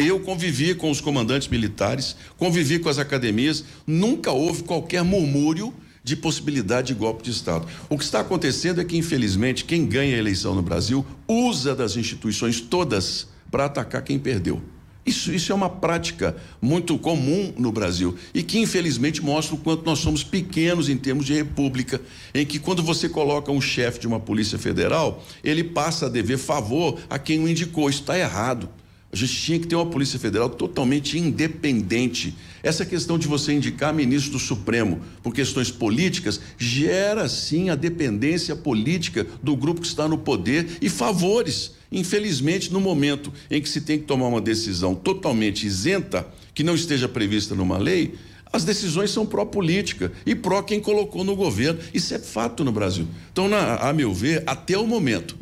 Eu 0.00 0.20
convivi 0.20 0.76
com 0.76 0.92
os 0.92 1.00
comandantes 1.00 1.48
militares, 1.48 2.14
convivi 2.36 2.78
com 2.78 2.88
as 2.88 2.98
academias, 2.98 3.64
nunca 3.84 4.30
houve 4.30 4.62
qualquer 4.62 5.02
murmúrio 5.02 5.74
de 6.04 6.14
possibilidade 6.14 6.88
de 6.88 6.94
golpe 6.94 7.24
de 7.24 7.32
Estado. 7.32 7.66
O 7.88 7.98
que 7.98 8.04
está 8.04 8.20
acontecendo 8.20 8.80
é 8.80 8.84
que, 8.84 8.96
infelizmente, 8.96 9.64
quem 9.64 9.84
ganha 9.86 10.14
a 10.14 10.18
eleição 10.18 10.54
no 10.54 10.62
Brasil 10.62 11.04
usa 11.26 11.74
das 11.74 11.96
instituições 11.96 12.60
todas 12.60 13.26
para 13.50 13.64
atacar 13.64 14.02
quem 14.02 14.20
perdeu. 14.20 14.62
Isso, 15.04 15.32
isso 15.32 15.50
é 15.50 15.54
uma 15.54 15.68
prática 15.68 16.36
muito 16.62 16.96
comum 16.96 17.52
no 17.58 17.72
Brasil 17.72 18.16
e 18.32 18.44
que, 18.44 18.60
infelizmente, 18.60 19.20
mostra 19.20 19.56
o 19.56 19.58
quanto 19.58 19.84
nós 19.84 19.98
somos 19.98 20.22
pequenos 20.22 20.88
em 20.88 20.96
termos 20.96 21.26
de 21.26 21.34
república, 21.34 22.00
em 22.32 22.46
que, 22.46 22.60
quando 22.60 22.84
você 22.84 23.08
coloca 23.08 23.50
um 23.50 23.60
chefe 23.60 23.98
de 23.98 24.06
uma 24.06 24.20
Polícia 24.20 24.60
Federal, 24.60 25.24
ele 25.42 25.64
passa 25.64 26.06
a 26.06 26.08
dever 26.08 26.38
favor 26.38 27.00
a 27.10 27.18
quem 27.18 27.42
o 27.42 27.48
indicou. 27.48 27.90
Isso 27.90 28.02
está 28.02 28.16
errado. 28.16 28.68
A 29.10 29.16
gente 29.16 29.34
tinha 29.34 29.58
que 29.58 29.66
ter 29.66 29.74
uma 29.74 29.86
Polícia 29.86 30.18
Federal 30.18 30.50
totalmente 30.50 31.18
independente. 31.18 32.34
Essa 32.62 32.84
questão 32.84 33.18
de 33.18 33.26
você 33.26 33.54
indicar 33.54 33.94
ministro 33.94 34.32
do 34.32 34.38
Supremo 34.38 35.00
por 35.22 35.32
questões 35.32 35.70
políticas 35.70 36.38
gera 36.58 37.26
sim 37.26 37.70
a 37.70 37.74
dependência 37.74 38.54
política 38.54 39.26
do 39.42 39.56
grupo 39.56 39.80
que 39.80 39.86
está 39.86 40.06
no 40.06 40.18
poder 40.18 40.76
e 40.82 40.90
favores. 40.90 41.72
Infelizmente, 41.90 42.70
no 42.70 42.80
momento 42.80 43.32
em 43.50 43.62
que 43.62 43.68
se 43.68 43.80
tem 43.80 43.98
que 43.98 44.04
tomar 44.04 44.26
uma 44.26 44.42
decisão 44.42 44.94
totalmente 44.94 45.66
isenta, 45.66 46.26
que 46.52 46.62
não 46.62 46.74
esteja 46.74 47.08
prevista 47.08 47.54
numa 47.54 47.78
lei, 47.78 48.14
as 48.52 48.64
decisões 48.64 49.10
são 49.10 49.24
pró-política 49.24 50.12
e 50.26 50.34
pró 50.34 50.62
quem 50.62 50.80
colocou 50.80 51.24
no 51.24 51.34
governo. 51.34 51.80
Isso 51.94 52.12
é 52.12 52.18
fato 52.18 52.62
no 52.62 52.72
Brasil. 52.72 53.06
Então, 53.32 53.48
na, 53.48 53.76
a 53.76 53.92
meu 53.92 54.12
ver, 54.12 54.42
até 54.46 54.76
o 54.76 54.86
momento, 54.86 55.36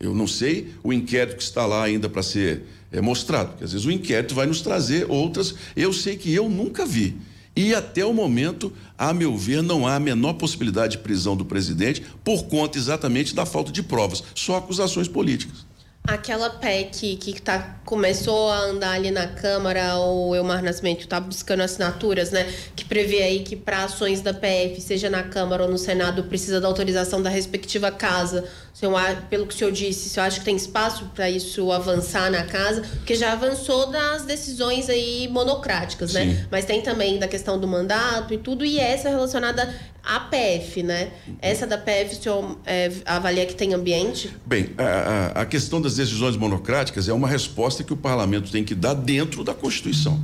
eu 0.00 0.14
não 0.14 0.26
sei 0.26 0.72
o 0.82 0.92
inquérito 0.92 1.36
que 1.36 1.42
está 1.42 1.66
lá 1.66 1.84
ainda 1.84 2.08
para 2.08 2.22
ser 2.22 2.62
é, 2.92 3.00
mostrado, 3.00 3.50
porque 3.50 3.64
às 3.64 3.72
vezes 3.72 3.86
o 3.86 3.90
inquérito 3.90 4.34
vai 4.34 4.46
nos 4.46 4.60
trazer 4.60 5.06
outras. 5.08 5.54
Eu 5.74 5.92
sei 5.92 6.16
que 6.16 6.32
eu 6.32 6.48
nunca 6.48 6.84
vi. 6.84 7.16
E 7.54 7.74
até 7.74 8.04
o 8.04 8.14
momento, 8.14 8.72
a 8.96 9.12
meu 9.12 9.36
ver, 9.36 9.62
não 9.62 9.86
há 9.86 9.96
a 9.96 10.00
menor 10.00 10.34
possibilidade 10.34 10.96
de 10.96 11.02
prisão 11.02 11.36
do 11.36 11.44
presidente 11.44 12.02
por 12.24 12.44
conta 12.44 12.78
exatamente 12.78 13.34
da 13.34 13.44
falta 13.44 13.70
de 13.70 13.82
provas, 13.82 14.22
só 14.34 14.56
acusações 14.56 15.06
políticas. 15.06 15.66
Aquela 16.04 16.50
PEC 16.50 17.14
que 17.16 17.40
tá, 17.40 17.76
começou 17.84 18.50
a 18.50 18.58
andar 18.58 18.90
ali 18.90 19.12
na 19.12 19.28
Câmara, 19.28 19.96
o 19.98 20.34
Elmar 20.34 20.60
Nascimento 20.60 21.02
está 21.02 21.20
buscando 21.20 21.60
assinaturas, 21.60 22.32
né? 22.32 22.52
Que 22.74 22.84
prevê 22.84 23.22
aí 23.22 23.40
que 23.44 23.54
para 23.54 23.84
ações 23.84 24.20
da 24.20 24.34
PF, 24.34 24.80
seja 24.80 25.08
na 25.08 25.22
Câmara 25.22 25.62
ou 25.62 25.70
no 25.70 25.78
Senado, 25.78 26.24
precisa 26.24 26.60
da 26.60 26.66
autorização 26.66 27.22
da 27.22 27.30
respectiva 27.30 27.92
casa. 27.92 28.44
O 28.74 28.78
senhor, 28.78 28.94
pelo 29.28 29.46
que 29.46 29.54
o 29.54 29.56
senhor 29.56 29.70
disse, 29.70 30.08
o 30.08 30.10
senhor 30.10 30.26
acha 30.26 30.38
que 30.38 30.44
tem 30.46 30.56
espaço 30.56 31.10
para 31.14 31.28
isso 31.28 31.70
avançar 31.70 32.30
na 32.30 32.44
casa? 32.44 32.80
Porque 32.80 33.14
já 33.14 33.32
avançou 33.32 33.90
das 33.90 34.24
decisões 34.24 34.88
aí 34.88 35.28
monocráticas, 35.30 36.14
né? 36.14 36.24
Sim. 36.24 36.46
Mas 36.50 36.64
tem 36.64 36.80
também 36.80 37.18
da 37.18 37.28
questão 37.28 37.60
do 37.60 37.68
mandato 37.68 38.32
e 38.32 38.38
tudo, 38.38 38.64
e 38.64 38.78
essa 38.78 39.10
relacionada 39.10 39.74
a 40.02 40.20
PF, 40.20 40.82
né? 40.82 41.10
Essa 41.40 41.66
da 41.66 41.76
PF, 41.76 42.16
o 42.16 42.22
senhor 42.22 42.58
é, 42.64 42.90
avalia 43.04 43.44
que 43.44 43.54
tem 43.54 43.74
ambiente? 43.74 44.34
Bem, 44.46 44.70
a, 44.78 45.42
a, 45.42 45.46
questão 45.46 45.80
das 45.80 45.96
decisões 45.96 46.36
monocráticas 46.36 47.08
é 47.08 47.12
uma 47.12 47.28
resposta 47.28 47.84
que 47.84 47.92
o 47.92 47.96
parlamento 47.96 48.50
tem 48.50 48.64
que 48.64 48.74
dar 48.74 48.94
dentro 48.94 49.44
da 49.44 49.52
Constituição. 49.52 50.18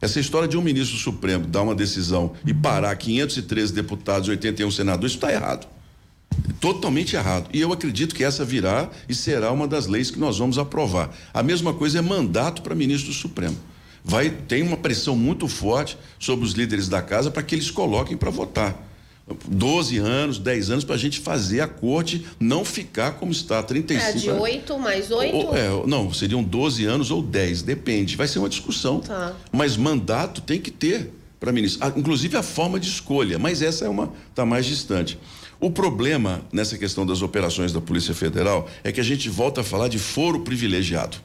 Essa 0.00 0.18
história 0.18 0.48
de 0.48 0.58
um 0.58 0.62
ministro 0.62 0.98
supremo 0.98 1.46
dar 1.46 1.62
uma 1.62 1.74
decisão 1.74 2.32
e 2.44 2.52
parar 2.52 2.94
513 2.96 3.72
deputados 3.72 4.28
e 4.28 4.32
81 4.32 4.70
senadores, 4.72 5.12
isso 5.12 5.24
está 5.24 5.32
errado. 5.32 5.75
Totalmente 6.60 7.16
errado. 7.16 7.48
E 7.52 7.60
eu 7.60 7.72
acredito 7.72 8.14
que 8.14 8.24
essa 8.24 8.44
virá 8.44 8.90
e 9.08 9.14
será 9.14 9.52
uma 9.52 9.68
das 9.68 9.86
leis 9.86 10.10
que 10.10 10.18
nós 10.18 10.38
vamos 10.38 10.58
aprovar. 10.58 11.10
A 11.32 11.42
mesma 11.42 11.72
coisa 11.72 11.98
é 11.98 12.02
mandato 12.02 12.62
para 12.62 12.74
ministro 12.74 13.10
do 13.10 13.16
Supremo. 13.16 13.56
Vai 14.04 14.30
tem 14.30 14.62
uma 14.62 14.76
pressão 14.76 15.16
muito 15.16 15.48
forte 15.48 15.98
sobre 16.18 16.44
os 16.44 16.52
líderes 16.52 16.88
da 16.88 17.02
casa 17.02 17.30
para 17.30 17.42
que 17.42 17.54
eles 17.54 17.70
coloquem 17.70 18.16
para 18.16 18.30
votar 18.30 18.86
12 19.48 19.98
anos, 19.98 20.38
10 20.38 20.70
anos 20.70 20.84
para 20.84 20.94
a 20.94 20.98
gente 20.98 21.18
fazer 21.18 21.60
a 21.60 21.66
corte 21.66 22.24
não 22.38 22.64
ficar 22.64 23.12
como 23.12 23.32
está, 23.32 23.60
35 23.60 24.08
É, 24.08 24.12
de 24.12 24.30
8 24.30 24.78
mais 24.78 25.10
8? 25.10 25.36
Ou, 25.36 25.56
é, 25.56 25.86
não, 25.86 26.12
seriam 26.12 26.44
12 26.44 26.84
anos 26.84 27.10
ou 27.10 27.20
10, 27.20 27.62
depende. 27.62 28.16
Vai 28.16 28.28
ser 28.28 28.38
uma 28.38 28.48
discussão. 28.48 29.00
Tá. 29.00 29.34
Mas 29.50 29.76
mandato 29.76 30.40
tem 30.40 30.60
que 30.60 30.70
ter 30.70 31.12
para 31.40 31.50
ministro. 31.50 31.84
Ah, 31.84 31.92
inclusive 31.96 32.36
a 32.36 32.42
forma 32.42 32.78
de 32.78 32.88
escolha, 32.88 33.38
mas 33.38 33.62
essa 33.62 33.84
é 33.84 33.88
uma 33.88 34.12
está 34.30 34.46
mais 34.46 34.64
distante. 34.64 35.18
O 35.58 35.70
problema 35.70 36.42
nessa 36.52 36.76
questão 36.76 37.06
das 37.06 37.22
operações 37.22 37.72
da 37.72 37.80
Polícia 37.80 38.14
Federal 38.14 38.68
é 38.84 38.92
que 38.92 39.00
a 39.00 39.04
gente 39.04 39.28
volta 39.30 39.62
a 39.62 39.64
falar 39.64 39.88
de 39.88 39.98
foro 39.98 40.40
privilegiado. 40.40 41.16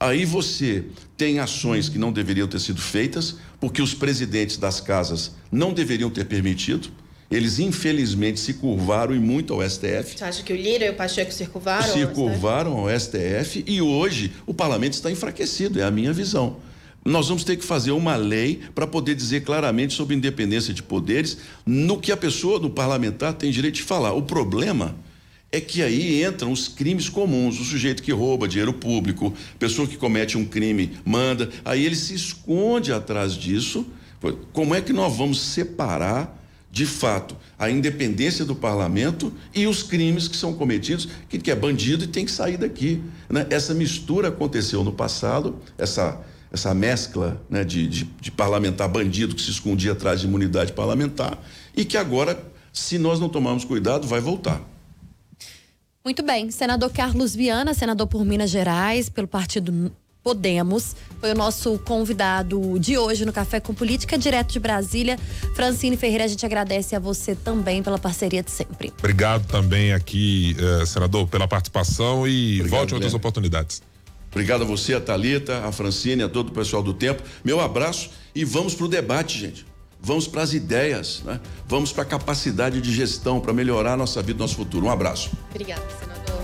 Aí 0.00 0.24
você 0.24 0.84
tem 1.16 1.38
ações 1.38 1.88
que 1.88 1.96
não 1.96 2.12
deveriam 2.12 2.48
ter 2.48 2.58
sido 2.58 2.80
feitas, 2.80 3.36
porque 3.60 3.80
os 3.80 3.94
presidentes 3.94 4.56
das 4.56 4.80
casas 4.80 5.36
não 5.50 5.72
deveriam 5.72 6.10
ter 6.10 6.24
permitido. 6.24 6.88
Eles, 7.30 7.60
infelizmente, 7.60 8.40
se 8.40 8.54
curvaram 8.54 9.14
e 9.14 9.20
muito 9.20 9.54
ao 9.54 9.62
STF. 9.62 10.18
Você 10.18 10.24
acha 10.24 10.42
que 10.42 10.52
o 10.52 10.56
Lira 10.56 10.86
e 10.86 10.90
o 10.90 10.94
Pacheco 10.94 11.32
se 11.32 11.46
curvaram? 11.46 11.92
Se 11.92 12.04
curvaram 12.08 12.72
ao 12.76 13.00
STF 13.00 13.64
e 13.64 13.80
hoje 13.80 14.32
o 14.44 14.52
parlamento 14.52 14.94
está 14.94 15.08
enfraquecido, 15.08 15.80
é 15.80 15.84
a 15.84 15.90
minha 15.90 16.12
visão. 16.12 16.56
Nós 17.04 17.28
vamos 17.28 17.42
ter 17.42 17.56
que 17.56 17.64
fazer 17.64 17.90
uma 17.90 18.14
lei 18.14 18.60
para 18.74 18.86
poder 18.86 19.14
dizer 19.14 19.42
claramente 19.42 19.92
sobre 19.92 20.14
independência 20.14 20.72
de 20.72 20.82
poderes 20.82 21.38
no 21.66 21.98
que 21.98 22.12
a 22.12 22.16
pessoa 22.16 22.60
do 22.60 22.70
parlamentar 22.70 23.34
tem 23.34 23.50
direito 23.50 23.76
de 23.76 23.82
falar. 23.82 24.12
O 24.12 24.22
problema 24.22 24.94
é 25.50 25.60
que 25.60 25.82
aí 25.82 26.24
entram 26.24 26.52
os 26.52 26.68
crimes 26.68 27.08
comuns, 27.08 27.60
o 27.60 27.64
sujeito 27.64 28.02
que 28.02 28.12
rouba 28.12 28.46
dinheiro 28.48 28.72
público, 28.72 29.34
pessoa 29.58 29.86
que 29.86 29.96
comete 29.96 30.38
um 30.38 30.44
crime, 30.44 30.92
manda, 31.04 31.50
aí 31.64 31.84
ele 31.84 31.96
se 31.96 32.14
esconde 32.14 32.92
atrás 32.92 33.34
disso. 33.34 33.84
Como 34.52 34.74
é 34.74 34.80
que 34.80 34.92
nós 34.92 35.16
vamos 35.16 35.40
separar 35.40 36.38
de 36.72 36.86
fato, 36.86 37.36
a 37.58 37.70
independência 37.70 38.46
do 38.46 38.56
parlamento 38.56 39.30
e 39.54 39.66
os 39.66 39.82
crimes 39.82 40.26
que 40.26 40.34
são 40.34 40.54
cometidos, 40.54 41.06
que, 41.28 41.38
que 41.38 41.50
é 41.50 41.54
bandido 41.54 42.04
e 42.04 42.06
tem 42.06 42.24
que 42.24 42.30
sair 42.30 42.56
daqui. 42.56 43.02
Né? 43.28 43.46
Essa 43.50 43.74
mistura 43.74 44.28
aconteceu 44.28 44.82
no 44.82 44.90
passado, 44.90 45.58
essa, 45.76 46.18
essa 46.52 46.74
mescla 46.74 47.40
né, 47.48 47.64
de, 47.64 47.88
de, 47.88 48.04
de 48.04 48.30
parlamentar 48.30 48.88
bandido 48.88 49.34
que 49.34 49.40
se 49.40 49.50
escondia 49.50 49.92
atrás 49.92 50.20
de 50.20 50.26
imunidade 50.26 50.72
parlamentar 50.72 51.38
e 51.74 51.84
que 51.84 51.96
agora, 51.96 52.38
se 52.72 52.98
nós 52.98 53.18
não 53.18 53.28
tomarmos 53.28 53.64
cuidado, 53.64 54.06
vai 54.06 54.20
voltar. 54.20 54.60
Muito 56.04 56.22
bem. 56.22 56.50
Senador 56.50 56.90
Carlos 56.90 57.34
Viana, 57.34 57.72
senador 57.72 58.06
por 58.06 58.24
Minas 58.24 58.50
Gerais, 58.50 59.08
pelo 59.08 59.28
Partido 59.28 59.90
Podemos. 60.22 60.94
Foi 61.20 61.32
o 61.32 61.34
nosso 61.34 61.78
convidado 61.78 62.78
de 62.78 62.98
hoje 62.98 63.24
no 63.24 63.32
Café 63.32 63.58
com 63.58 63.72
Política, 63.72 64.18
direto 64.18 64.52
de 64.52 64.60
Brasília. 64.60 65.16
Francine 65.54 65.96
Ferreira, 65.96 66.24
a 66.24 66.28
gente 66.28 66.44
agradece 66.44 66.94
a 66.94 66.98
você 66.98 67.34
também 67.34 67.82
pela 67.82 67.98
parceria 67.98 68.42
de 68.42 68.50
sempre. 68.50 68.92
Obrigado 68.98 69.46
também 69.46 69.92
aqui, 69.92 70.56
eh, 70.58 70.86
senador, 70.86 71.26
pela 71.28 71.48
participação 71.48 72.26
e 72.26 72.60
Obrigado, 72.60 72.70
volte 72.70 72.90
em 72.92 72.94
outras 72.94 73.14
oportunidades. 73.14 73.82
Obrigado 74.32 74.62
a 74.62 74.64
você, 74.64 74.94
a 74.94 75.00
Talita, 75.00 75.58
a 75.66 75.70
Francine, 75.70 76.22
a 76.22 76.28
todo 76.28 76.48
o 76.48 76.52
pessoal 76.52 76.82
do 76.82 76.94
tempo. 76.94 77.22
Meu 77.44 77.60
abraço 77.60 78.10
e 78.34 78.44
vamos 78.44 78.74
para 78.74 78.86
o 78.86 78.88
debate, 78.88 79.38
gente. 79.38 79.66
Vamos 80.00 80.26
para 80.26 80.42
as 80.42 80.54
ideias, 80.54 81.22
né? 81.24 81.38
Vamos 81.68 81.92
para 81.92 82.02
a 82.02 82.06
capacidade 82.06 82.80
de 82.80 82.92
gestão 82.92 83.38
para 83.38 83.52
melhorar 83.52 83.92
a 83.92 83.96
nossa 83.96 84.20
vida, 84.20 84.38
nosso 84.38 84.56
futuro. 84.56 84.86
Um 84.86 84.90
abraço. 84.90 85.30
Obrigada, 85.50 85.82
senador. 86.00 86.42